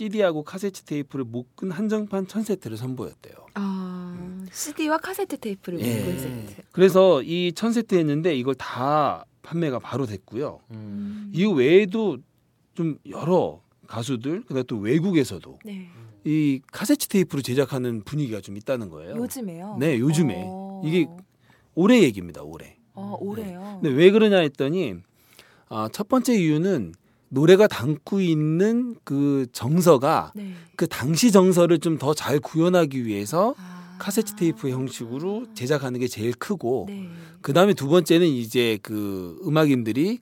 CD하고 0.00 0.44
카세트 0.44 0.82
테이프를 0.84 1.24
묶은 1.24 1.72
한정판 1.72 2.28
천 2.28 2.44
세트를 2.44 2.76
선보였대요. 2.76 3.34
아, 3.54 4.16
음. 4.16 4.46
CD와 4.52 4.98
카세트 4.98 5.36
테이프를 5.38 5.80
예. 5.80 5.98
묶은 5.98 6.18
세트. 6.20 6.62
그래서 6.70 7.22
이 7.24 7.52
천 7.56 7.72
세트 7.72 7.96
했는데 7.96 8.36
이걸 8.36 8.54
다 8.54 9.24
판매가 9.42 9.80
바로 9.80 10.06
됐고요. 10.06 10.60
음. 10.70 11.32
이 11.34 11.44
외에도 11.44 12.18
좀 12.74 12.98
여러 13.08 13.60
가수들 13.88 14.44
그다음 14.44 14.64
또 14.68 14.78
외국에서도 14.78 15.58
네. 15.64 15.88
이 16.24 16.60
카세트 16.70 17.08
테이프로 17.08 17.42
제작하는 17.42 18.02
분위기가 18.04 18.40
좀 18.40 18.56
있다는 18.56 18.90
거예요. 18.90 19.16
요즘에요? 19.16 19.76
네, 19.80 19.98
요즘에 19.98 20.44
오. 20.44 20.46
어. 20.46 20.82
이게 20.84 21.08
올해 21.74 22.00
얘기입니다. 22.02 22.42
올해. 22.44 22.76
어, 22.94 23.16
올해요. 23.18 23.80
네. 23.82 23.88
근데 23.90 23.90
왜 23.90 24.12
그러냐 24.12 24.38
했더니 24.38 24.94
아, 25.68 25.88
첫 25.92 26.06
번째 26.08 26.36
이유는 26.38 26.92
노래가 27.30 27.66
담고 27.68 28.20
있는 28.20 28.96
그 29.04 29.46
정서가 29.52 30.32
네. 30.34 30.52
그 30.76 30.86
당시 30.86 31.30
정서를 31.32 31.78
좀 31.78 31.96
더 31.98 32.12
잘 32.14 32.40
구현하기 32.40 33.06
위해서 33.06 33.54
아. 33.56 33.96
카세트 33.98 34.34
테이프 34.36 34.68
형식으로 34.70 35.46
제작하는 35.54 36.00
게 36.00 36.08
제일 36.08 36.32
크고 36.34 36.86
네. 36.88 37.08
그 37.40 37.52
다음에 37.52 37.72
두 37.74 37.88
번째는 37.88 38.26
이제 38.26 38.78
그 38.82 39.40
음악인들이 39.46 40.18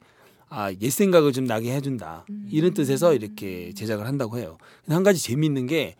아, 0.50 0.72
옛 0.80 0.90
생각을 0.90 1.32
좀 1.32 1.44
나게 1.44 1.72
해준다. 1.74 2.24
음. 2.30 2.48
이런 2.50 2.72
뜻에서 2.74 3.14
이렇게 3.14 3.72
제작을 3.74 4.06
한다고 4.06 4.38
해요. 4.38 4.58
한 4.88 5.02
가지 5.02 5.22
재미있는 5.22 5.66
게 5.66 5.94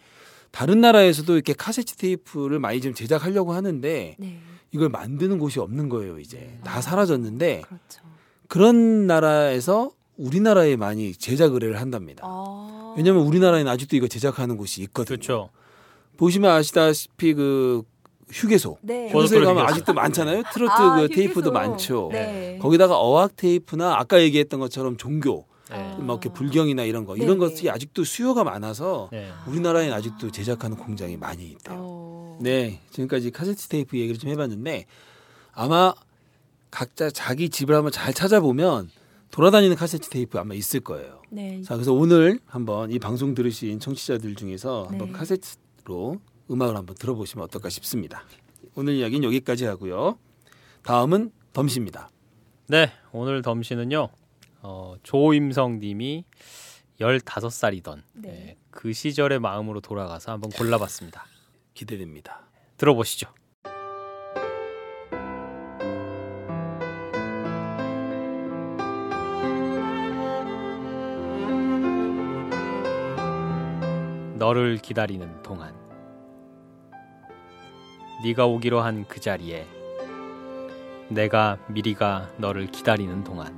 다른 0.51 0.81
나라에서도 0.81 1.33
이렇게 1.35 1.53
카세트 1.53 1.97
테이프를 1.97 2.59
많이 2.59 2.81
좀 2.81 2.94
제작하려고 2.94 3.53
하는데 3.53 4.16
네. 4.18 4.40
이걸 4.73 4.88
만드는 4.88 5.38
곳이 5.38 5.61
없는 5.61 5.88
거예요, 5.88 6.18
이제. 6.18 6.59
다 6.64 6.79
아, 6.79 6.81
사라졌는데 6.81 7.62
그렇죠. 7.66 8.03
그런 8.49 9.07
나라에서 9.07 9.90
우리나라에 10.19 10.77
많이 10.77 11.15
제작 11.15 11.55
의뢰를 11.55 11.81
한답니다. 11.81 12.23
아. 12.27 12.95
왜냐하면 12.97 13.25
우리나라에는 13.27 13.71
아직도 13.71 13.97
이거 13.97 14.09
제작하는 14.09 14.57
곳이 14.57 14.83
있거든요. 14.83 15.17
그렇죠. 15.17 15.51
보시면 16.17 16.51
아시다시피 16.51 17.33
그 17.35 17.83
휴게소. 18.31 18.79
네. 18.83 19.09
휴게소에 19.11 19.45
가면 19.45 19.65
아직도 19.65 19.95
많잖아요. 19.95 20.43
트로트 20.53 20.73
아, 20.73 20.97
그 20.97 21.09
테이프도 21.09 21.53
많죠. 21.53 22.11
네. 22.13 22.59
거기다가 22.61 22.99
어학 22.99 23.37
테이프나 23.37 23.97
아까 23.97 24.21
얘기했던 24.21 24.61
것처럼 24.61 24.97
종교, 24.97 25.47
네. 25.71 25.95
막 25.99 26.15
이렇게 26.15 26.29
불경이나 26.31 26.83
이런 26.83 27.05
거 27.05 27.17
이런 27.17 27.39
네. 27.39 27.47
것이 27.47 27.71
아직도 27.71 28.05
수요가 28.05 28.45
많아서 28.45 29.09
네. 29.13 29.31
우리나라에는 29.47 29.95
아직도 29.95 30.31
제작하는 30.31 30.77
공장이 30.77 31.17
많이 31.17 31.47
있대요. 31.47 31.79
어. 31.81 32.39
네, 32.43 32.81
지금까지 32.91 33.31
카세트 33.31 33.69
테이프 33.69 33.97
얘기를 33.97 34.19
좀 34.19 34.31
해봤는데 34.31 34.87
아마 35.53 35.95
각자 36.71 37.11
자기 37.11 37.49
집을 37.49 37.75
한번 37.75 37.93
잘 37.93 38.13
찾아보면 38.13 38.91
돌아다니는 39.31 39.77
카세트 39.77 40.09
테이프 40.09 40.38
아마 40.38 40.55
있을 40.55 40.81
거예요. 40.81 41.23
네. 41.31 41.62
자, 41.62 41.75
그래서 41.75 41.93
오늘 41.93 42.38
한번 42.47 42.91
이 42.91 42.99
방송 42.99 43.35
들으신 43.35 43.79
청취자들 43.81 44.35
중에서 44.35 44.87
한번 44.88 45.09
네. 45.09 45.12
카세트로 45.12 46.21
음악을 46.51 46.77
한번 46.77 46.97
들어보시면 46.97 47.45
어떨까 47.45 47.69
싶습니다. 47.69 48.23
오늘 48.75 48.95
이야기는 48.95 49.25
여기까지 49.25 49.67
하고요. 49.67 50.19
다음은 50.83 51.33
덤시입니다. 51.53 52.11
네, 52.69 52.91
오늘 53.12 53.43
덤시는요. 53.43 54.09
어, 54.62 54.95
조임성 55.03 55.81
님이 55.81 56.25
15살이던 57.01 58.03
네. 58.14 58.29
네, 58.29 58.57
그 58.71 58.93
시절의 58.93 59.38
마음으로 59.41 59.81
돌아가서 59.81 60.33
한번 60.33 60.51
골라봤습니다. 60.51 61.25
기대됩니다. 61.75 62.49
들어보시죠. 62.77 63.29
너를 74.38 74.79
기다리는 74.79 75.42
동안 75.42 75.74
네가 78.24 78.46
오기로 78.46 78.81
한 78.81 79.05
그 79.09 79.18
자리에 79.20 79.66
내가 81.09 81.59
미리가 81.66 82.31
너를 82.37 82.66
기다리는 82.66 83.24
동안 83.24 83.53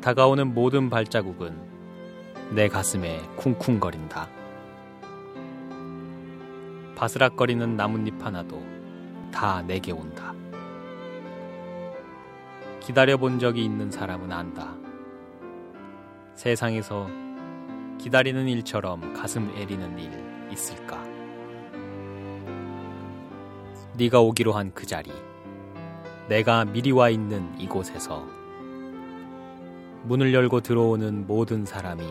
다가오는 0.00 0.54
모든 0.54 0.90
발자국은 0.90 1.68
내 2.50 2.66
가슴에 2.66 3.20
쿵쿵거린다. 3.36 4.28
바스락거리는 6.96 7.76
나뭇잎 7.76 8.14
하나도 8.24 8.60
다 9.30 9.62
내게 9.62 9.92
온다. 9.92 10.34
기다려본 12.80 13.38
적이 13.38 13.64
있는 13.64 13.90
사람은 13.90 14.32
안다. 14.32 14.74
세상에서 16.34 17.27
기다리는 17.98 18.46
일처럼 18.48 19.12
가슴 19.12 19.50
애리는 19.56 19.98
일 19.98 20.10
있을까? 20.52 21.04
네가 23.96 24.20
오기로 24.20 24.52
한 24.52 24.70
그 24.72 24.86
자리, 24.86 25.10
내가 26.28 26.64
미리 26.64 26.92
와 26.92 27.10
있는 27.10 27.58
이곳에서 27.58 28.24
문을 30.04 30.32
열고 30.32 30.60
들어오는 30.60 31.26
모든 31.26 31.64
사람이 31.64 32.04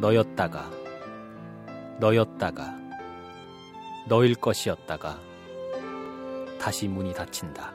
너였다가, 0.00 0.70
너였다가, 2.00 2.74
너일 4.08 4.34
것이었다가 4.34 5.18
다시 6.58 6.88
문이 6.88 7.12
닫힌다. 7.12 7.74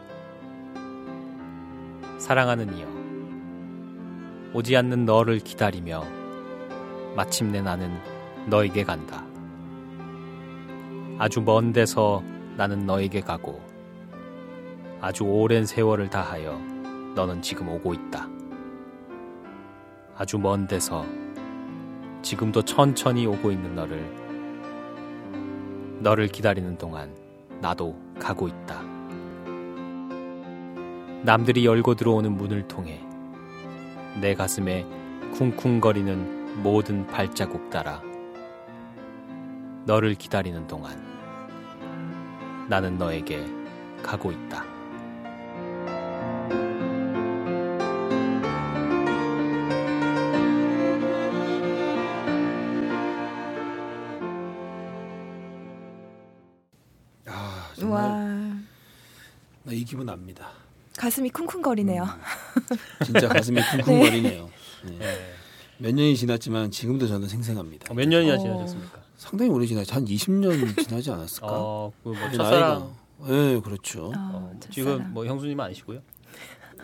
사랑하는 2.17 2.75
이여, 2.75 2.87
오지 4.53 4.75
않는 4.75 5.05
너를 5.05 5.39
기다리며 5.39 6.03
마침내 7.15 7.61
나는 7.61 7.97
너에게 8.47 8.83
간다. 8.83 9.25
아주 11.17 11.41
먼 11.41 11.71
데서 11.71 12.21
나는 12.57 12.85
너에게 12.85 13.21
가고 13.21 13.61
아주 14.99 15.23
오랜 15.23 15.65
세월을 15.65 16.09
다하여 16.09 16.59
너는 17.15 17.41
지금 17.41 17.69
오고 17.69 17.93
있다. 17.93 18.27
아주 20.17 20.37
먼 20.37 20.67
데서 20.67 21.05
지금도 22.21 22.63
천천히 22.63 23.25
오고 23.25 23.51
있는 23.51 23.75
너를 23.75 24.25
너를 25.99 26.27
기다리는 26.27 26.77
동안 26.77 27.15
나도 27.61 27.97
가고 28.19 28.49
있다. 28.49 28.81
남들이 31.23 31.65
열고 31.65 31.95
들어오는 31.95 32.35
문을 32.35 32.67
통해 32.67 33.01
내 34.19 34.33
가슴에 34.33 34.85
쿵쿵거리는 35.33 36.34
모든 36.57 37.05
발자국 37.07 37.69
따라 37.69 38.01
너를 39.85 40.15
기다리는 40.15 40.65
동안 40.67 41.03
나는 42.67 42.97
너에게 42.97 43.45
가고 44.01 44.31
있다. 44.31 44.63
아, 57.27 57.71
정말 57.75 58.63
나이 59.63 59.83
기분 59.83 60.09
압니다. 60.09 60.51
가슴이 60.97 61.29
쿵쿵거리네요. 61.29 62.03
음, 62.03 62.77
진짜 63.03 63.27
가슴이 63.27 63.61
쿵쿵거리네요. 63.83 64.49
네. 64.85 64.97
네. 64.97 65.24
몇 65.77 65.93
년이 65.93 66.15
지났지만 66.15 66.71
지금도 66.71 67.07
저는 67.07 67.27
생생합니다. 67.27 67.91
어, 67.91 67.95
몇 67.95 68.07
년이나 68.07 68.37
지나셨습니까? 68.37 68.99
상당히 69.17 69.51
오래 69.51 69.65
지나죠. 69.65 69.95
한 69.95 70.05
20년 70.05 70.51
지나지 70.87 71.11
않았을까? 71.11 71.47
어, 71.49 71.91
그뭐 72.03 72.15
첫사랑. 72.33 72.95
네, 73.27 73.59
그렇죠. 73.61 74.07
어, 74.07 74.11
어, 74.15 74.59
지금 74.69 75.11
뭐 75.13 75.25
형수님 75.25 75.59
아니시고요? 75.59 76.01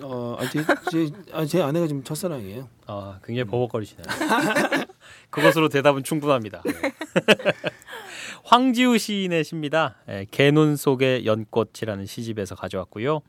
어, 0.03 0.37
아, 0.39 0.49
제, 0.49 0.63
제, 0.89 1.11
아, 1.33 1.45
제 1.45 1.61
아내가 1.61 1.87
지금 1.87 2.03
첫사랑이에요. 2.03 2.67
아, 2.87 3.19
굉장히 3.23 3.49
버벅거리시네요. 3.49 4.05
그것으로 5.29 5.69
대답은 5.69 6.03
충분합니다. 6.03 6.63
네. 6.65 6.71
황지우 8.43 8.97
시인의 8.97 9.43
시입니다. 9.43 9.95
예, 10.09 10.25
개눈 10.31 10.75
속의 10.75 11.25
연꽃이라는 11.25 12.05
시집에서 12.05 12.55
가져왔고요. 12.55 13.21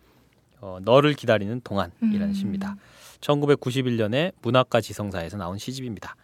어, 0.60 0.78
너를 0.82 1.14
기다리는 1.14 1.60
동안이라는 1.62 2.28
음. 2.28 2.32
시입니다. 2.32 2.76
1991년에 3.22 4.32
문학과 4.42 4.80
지성사에서 4.80 5.38
나온 5.38 5.58
시집입니다. 5.58 6.16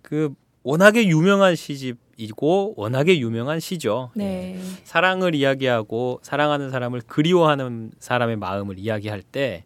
그 0.00 0.34
워낙에 0.62 1.06
유명한 1.06 1.56
시집이고 1.56 2.74
워낙에 2.76 3.18
유명한 3.18 3.60
시죠. 3.60 4.10
네. 4.14 4.56
예. 4.56 4.60
사랑을 4.84 5.34
이야기하고 5.34 6.20
사랑하는 6.22 6.70
사람을 6.70 7.02
그리워하는 7.06 7.90
사람의 7.98 8.36
마음을 8.36 8.78
이야기할 8.78 9.22
때한 9.22 9.62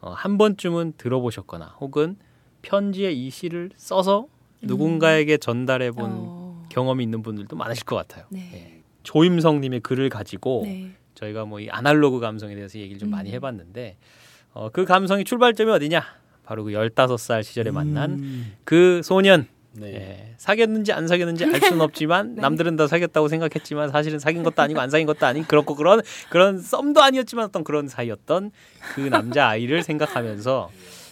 어, 0.00 0.14
번쯤은 0.38 0.94
들어보셨거나 0.96 1.76
혹은 1.80 2.16
편지에 2.62 3.12
이 3.12 3.30
시를 3.30 3.70
써서 3.76 4.26
누군가에게 4.62 5.38
전달해 5.38 5.90
본 5.90 6.10
어. 6.12 6.66
경험이 6.68 7.04
있는 7.04 7.22
분들도 7.22 7.56
많으실 7.56 7.84
것 7.84 7.96
같아요. 7.96 8.26
네. 8.30 8.50
예. 8.54 8.82
조임성님의 9.02 9.80
글을 9.80 10.08
가지고 10.08 10.62
네. 10.64 10.92
저희가 11.14 11.44
뭐 11.46 11.60
이 11.60 11.68
아날로그 11.70 12.20
감성에 12.20 12.54
대해서 12.54 12.78
얘기를 12.78 12.98
좀 12.98 13.08
음. 13.08 13.10
많이 13.10 13.32
해봤는데 13.32 13.96
어, 14.52 14.70
그 14.70 14.84
감성이 14.84 15.24
출발점이 15.24 15.70
어디냐? 15.70 16.02
바로 16.44 16.64
그 16.64 16.72
열다섯 16.72 17.18
살 17.20 17.44
시절에 17.44 17.70
만난 17.70 18.12
음. 18.12 18.52
그 18.64 19.02
소년. 19.04 19.46
네. 19.72 19.94
예, 19.94 20.34
사귀었는지 20.38 20.92
안 20.92 21.06
사귀었는지 21.06 21.44
알 21.44 21.60
수는 21.60 21.82
없지만 21.82 22.34
네. 22.36 22.40
남들은 22.40 22.76
다 22.76 22.88
사귀었다고 22.88 23.28
생각했지만 23.28 23.90
사실은 23.90 24.18
사귄 24.18 24.42
것도 24.42 24.62
아니고 24.62 24.80
안 24.80 24.90
사귄 24.90 25.06
것도 25.06 25.26
아닌 25.26 25.44
그렇고 25.44 25.74
그런 25.74 26.00
그런 26.30 26.58
썸도 26.58 27.00
아니었지만 27.00 27.44
어떤 27.44 27.62
그런 27.62 27.86
사이였던 27.86 28.50
그 28.94 29.00
남자 29.02 29.48
아이를 29.48 29.82
생각하면서 29.82 30.70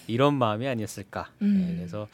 이런 0.09 0.35
마음이 0.35 0.67
아니었을까. 0.67 1.29
음. 1.43 1.69
예, 1.71 1.77
그래서 1.77 2.09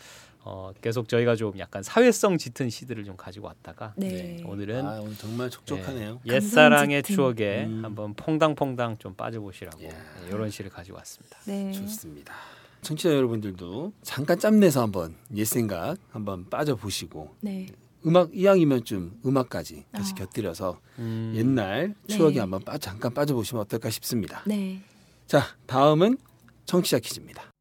어, 0.45 0.73
계속 0.81 1.09
저희가 1.09 1.37
좀 1.37 1.57
약간 1.59 1.83
사회성 1.83 2.37
짙은 2.37 2.69
시들을 2.69 3.05
좀 3.05 3.17
가지고 3.17 3.47
왔다가 3.47 3.95
네. 3.97 4.09
네, 4.09 4.45
오늘은 4.45 4.87
아, 4.87 5.01
오늘 5.01 5.17
정말 5.17 5.51
촉촉하네요. 5.51 6.21
네, 6.25 6.35
옛사랑의 6.35 7.03
추억에 7.05 7.65
음. 7.65 7.85
한번 7.85 8.15
퐁당퐁당 8.15 8.99
좀 8.99 9.15
빠져보시라고 9.15 9.79
네, 9.81 9.97
이런 10.29 10.51
시를 10.51 10.71
가지고 10.71 10.97
왔습니다. 10.99 11.39
네. 11.45 11.71
좋습니다. 11.73 12.35
청취자 12.81 13.15
여러분들도 13.15 13.93
잠깐 14.03 14.39
짬내서 14.39 14.83
한번 14.83 15.15
옛 15.37 15.45
생각 15.45 15.97
한번 16.11 16.49
빠져보시고 16.51 17.37
네. 17.41 17.67
음악 18.05 18.35
이왕이면 18.35 18.85
좀 18.85 19.21
음악까지 19.25 19.85
같이 19.93 20.13
어. 20.13 20.15
곁들여서 20.17 20.81
음. 20.99 21.33
옛날 21.37 21.95
추억에 22.09 22.35
네. 22.35 22.41
한번 22.41 22.61
빠, 22.63 22.77
잠깐 22.79 23.15
빠져보시면 23.15 23.63
어떨까 23.63 23.91
싶습니다. 23.91 24.43
네. 24.47 24.83
자 25.27 25.43
다음은 25.67 26.19
청취자 26.67 26.99
퀴즈입니다. 26.99 27.52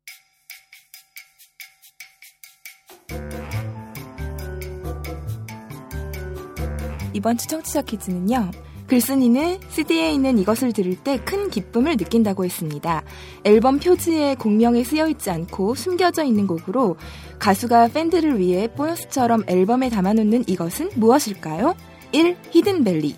이번 7.13 7.37
주 7.37 7.47
청취자 7.47 7.81
퀴즈는요. 7.83 8.51
글쓴이는 8.87 9.59
CD에 9.69 10.11
있는 10.11 10.37
이것을 10.37 10.73
들을 10.73 10.95
때 10.95 11.17
큰 11.17 11.49
기쁨을 11.49 11.95
느낀다고 11.95 12.43
했습니다. 12.43 13.03
앨범 13.45 13.79
표지에 13.79 14.35
곡명이 14.35 14.83
쓰여 14.83 15.07
있지 15.07 15.29
않고 15.29 15.75
숨겨져 15.75 16.23
있는 16.23 16.45
곡으로 16.45 16.97
가수가 17.39 17.89
팬들을 17.89 18.37
위해 18.37 18.67
보너스처럼 18.73 19.43
앨범에 19.47 19.89
담아놓는 19.89 20.43
이것은 20.47 20.89
무엇일까요? 20.95 21.75
1. 22.11 22.35
히든벨리 22.51 23.15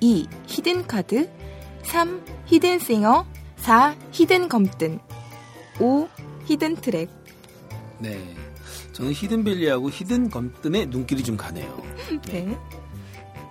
2. 0.00 0.28
히든카드 0.46 1.28
3. 1.82 2.22
히든싱어 2.46 3.26
4. 3.56 3.96
희든 4.12 4.48
검든 4.48 5.00
5. 5.80 6.08
hidden 6.44 6.80
track 6.80 7.10
네. 7.98 8.45
저는 8.96 9.12
hidden 9.12 9.41
valley하고 9.41 9.90
희든 9.90 10.30
검든의 10.30 10.86
눈길이 10.86 11.22
좀 11.22 11.36
가네요. 11.36 11.82
네. 12.32 12.58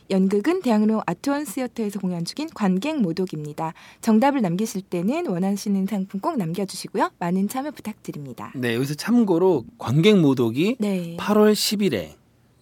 연극은 0.09 0.61
대학로 0.61 1.01
아트원 1.05 1.45
시어터에서 1.45 1.99
공연 1.99 2.25
중인 2.25 2.49
관객 2.53 2.99
모독입니다. 3.01 3.73
정답을 4.01 4.41
남기실 4.41 4.81
때는 4.83 5.27
원하시는 5.27 5.85
상품 5.87 6.19
꼭 6.19 6.37
남겨주시고요. 6.37 7.11
많은 7.19 7.47
참여 7.47 7.71
부탁드립니다. 7.71 8.51
네, 8.55 8.75
여기서 8.75 8.95
참고로 8.95 9.65
관객 9.77 10.17
모독이 10.19 10.77
네. 10.79 11.17
8월 11.17 11.53
10일에 11.53 12.13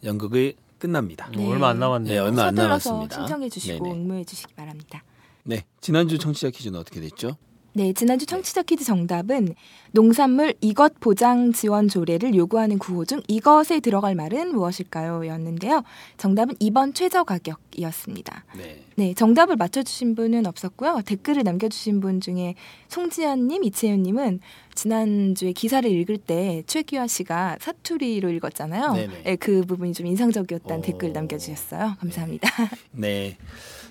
연극을 0.04 0.54
끝납니다. 0.80 1.30
네. 1.36 1.50
얼마 1.50 1.70
안 1.70 1.80
남았네요. 1.80 2.14
네, 2.14 2.20
얼마 2.20 2.44
안 2.44 2.56
남았습니다. 2.56 3.16
신청해 3.16 3.50
주시고 3.50 3.92
응모해 3.92 4.26
주시기 4.26 4.54
바랍니다. 4.54 5.04
네, 5.44 5.64
지난주 5.82 6.18
청취자 6.18 6.50
퀴즈는 6.50 6.80
어떻게 6.80 7.02
됐죠? 7.02 7.38
네, 7.76 7.92
지난주 7.94 8.28
청취자 8.28 8.62
퀴즈 8.62 8.84
정답은 8.84 9.56
농산물 9.94 10.54
이것 10.62 11.00
보장 11.00 11.52
지원 11.54 11.88
조례를 11.88 12.36
요구하는 12.36 12.78
구호 12.78 13.04
중 13.04 13.22
이것에 13.28 13.80
들어갈 13.80 14.14
말은 14.14 14.54
무엇일까요? 14.54 15.26
였는데요. 15.26 15.84
정답은 16.18 16.56
2번 16.58 16.94
최저 16.94 17.24
가격이었습니다. 17.24 18.46
네. 18.58 18.80
네, 18.96 19.14
정답을 19.16 19.56
맞춰주신 19.56 20.14
분은 20.14 20.46
없었고요. 20.46 21.02
댓글을 21.04 21.42
남겨주신 21.42 22.00
분 22.00 22.22
중에 22.22 22.54
송지현님, 22.90 23.64
이채윤님은 23.64 24.40
지난주에 24.76 25.52
기사를 25.54 25.90
읽을 25.90 26.20
때 26.20 26.62
최규하 26.68 27.08
씨가 27.08 27.58
사투리로 27.60 28.30
읽었잖아요. 28.30 28.94
네, 28.94 29.36
그 29.38 29.64
부분이 29.64 29.94
좀 29.94 30.06
인상적이었다는 30.06 30.80
오. 30.80 30.82
댓글 30.84 31.12
남겨주셨어요. 31.12 31.96
감사합니다. 32.00 32.50
네. 32.92 33.36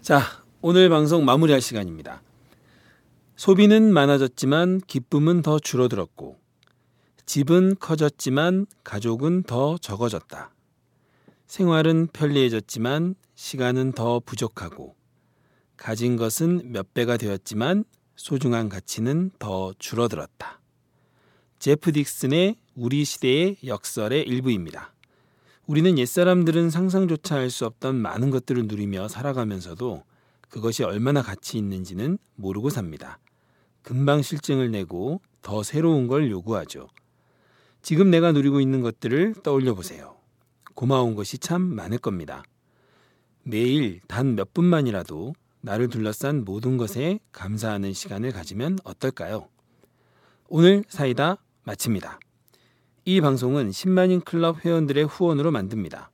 자, 0.02 0.20
오늘 0.60 0.88
방송 0.88 1.24
마무리할 1.24 1.60
시간입니다. 1.60 2.22
소비는 3.42 3.92
많아졌지만 3.92 4.80
기쁨은 4.86 5.42
더 5.42 5.58
줄어들었고, 5.58 6.38
집은 7.26 7.74
커졌지만 7.80 8.66
가족은 8.84 9.42
더 9.42 9.76
적어졌다. 9.78 10.54
생활은 11.48 12.06
편리해졌지만 12.12 13.16
시간은 13.34 13.94
더 13.94 14.20
부족하고, 14.20 14.94
가진 15.76 16.14
것은 16.14 16.70
몇 16.70 16.94
배가 16.94 17.16
되었지만 17.16 17.82
소중한 18.14 18.68
가치는 18.68 19.32
더 19.40 19.74
줄어들었다. 19.76 20.60
제프 21.58 21.90
딕슨의 21.90 22.58
우리 22.76 23.04
시대의 23.04 23.56
역설의 23.66 24.22
일부입니다. 24.22 24.94
우리는 25.66 25.98
옛사람들은 25.98 26.70
상상조차 26.70 27.34
할 27.34 27.50
수 27.50 27.66
없던 27.66 27.96
많은 27.96 28.30
것들을 28.30 28.68
누리며 28.68 29.08
살아가면서도 29.08 30.04
그것이 30.48 30.84
얼마나 30.84 31.22
가치 31.22 31.58
있는지는 31.58 32.18
모르고 32.36 32.70
삽니다. 32.70 33.18
금방 33.82 34.22
실증을 34.22 34.70
내고 34.70 35.20
더 35.42 35.62
새로운 35.62 36.06
걸 36.06 36.30
요구하죠. 36.30 36.88
지금 37.82 38.10
내가 38.10 38.32
누리고 38.32 38.60
있는 38.60 38.80
것들을 38.80 39.34
떠올려 39.42 39.74
보세요. 39.74 40.16
고마운 40.74 41.14
것이 41.14 41.38
참 41.38 41.60
많을 41.62 41.98
겁니다. 41.98 42.42
매일 43.42 44.00
단 44.06 44.36
몇 44.36 44.54
분만이라도 44.54 45.34
나를 45.62 45.88
둘러싼 45.88 46.44
모든 46.44 46.76
것에 46.76 47.18
감사하는 47.32 47.92
시간을 47.92 48.30
가지면 48.32 48.78
어떨까요? 48.84 49.48
오늘 50.48 50.84
사이다 50.88 51.38
마칩니다. 51.64 52.20
이 53.04 53.20
방송은 53.20 53.70
10만인 53.70 54.24
클럽 54.24 54.64
회원들의 54.64 55.06
후원으로 55.06 55.50
만듭니다. 55.50 56.12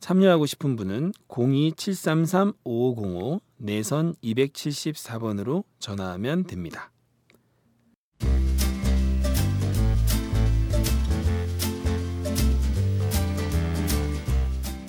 참여하고 0.00 0.46
싶은 0.46 0.76
분은 0.76 1.12
02-733-5505 1.28 3.40
내선 3.58 4.14
274번으로 4.22 5.64
전화하면 5.78 6.44
됩니다. 6.44 6.89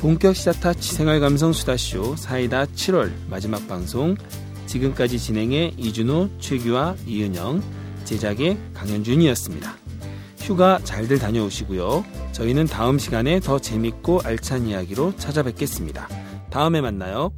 본격 0.02 0.36
시사타치 0.36 0.95
생활 0.95 1.20
감성 1.20 1.54
수다쇼 1.54 2.16
사이다 2.16 2.66
7월 2.66 3.12
마지막 3.30 3.68
방송 3.68 4.16
지금까지 4.66 5.20
진행해 5.20 5.74
이준호, 5.78 6.39
최규화, 6.39 6.95
이은영, 7.06 7.62
제작의 8.06 8.58
강현준이었습니다. 8.74 9.76
휴가 10.39 10.80
잘들 10.84 11.20
다녀오시고요. 11.20 12.04
저희는 12.32 12.66
다음 12.66 12.97
시간에 12.97 13.39
더 13.39 13.60
재밌고 13.60 14.22
알찬 14.24 14.66
이야기로 14.66 15.18
찾아뵙겠습니다. 15.18 16.08
다음에 16.49 16.82
만나요. 16.82 17.32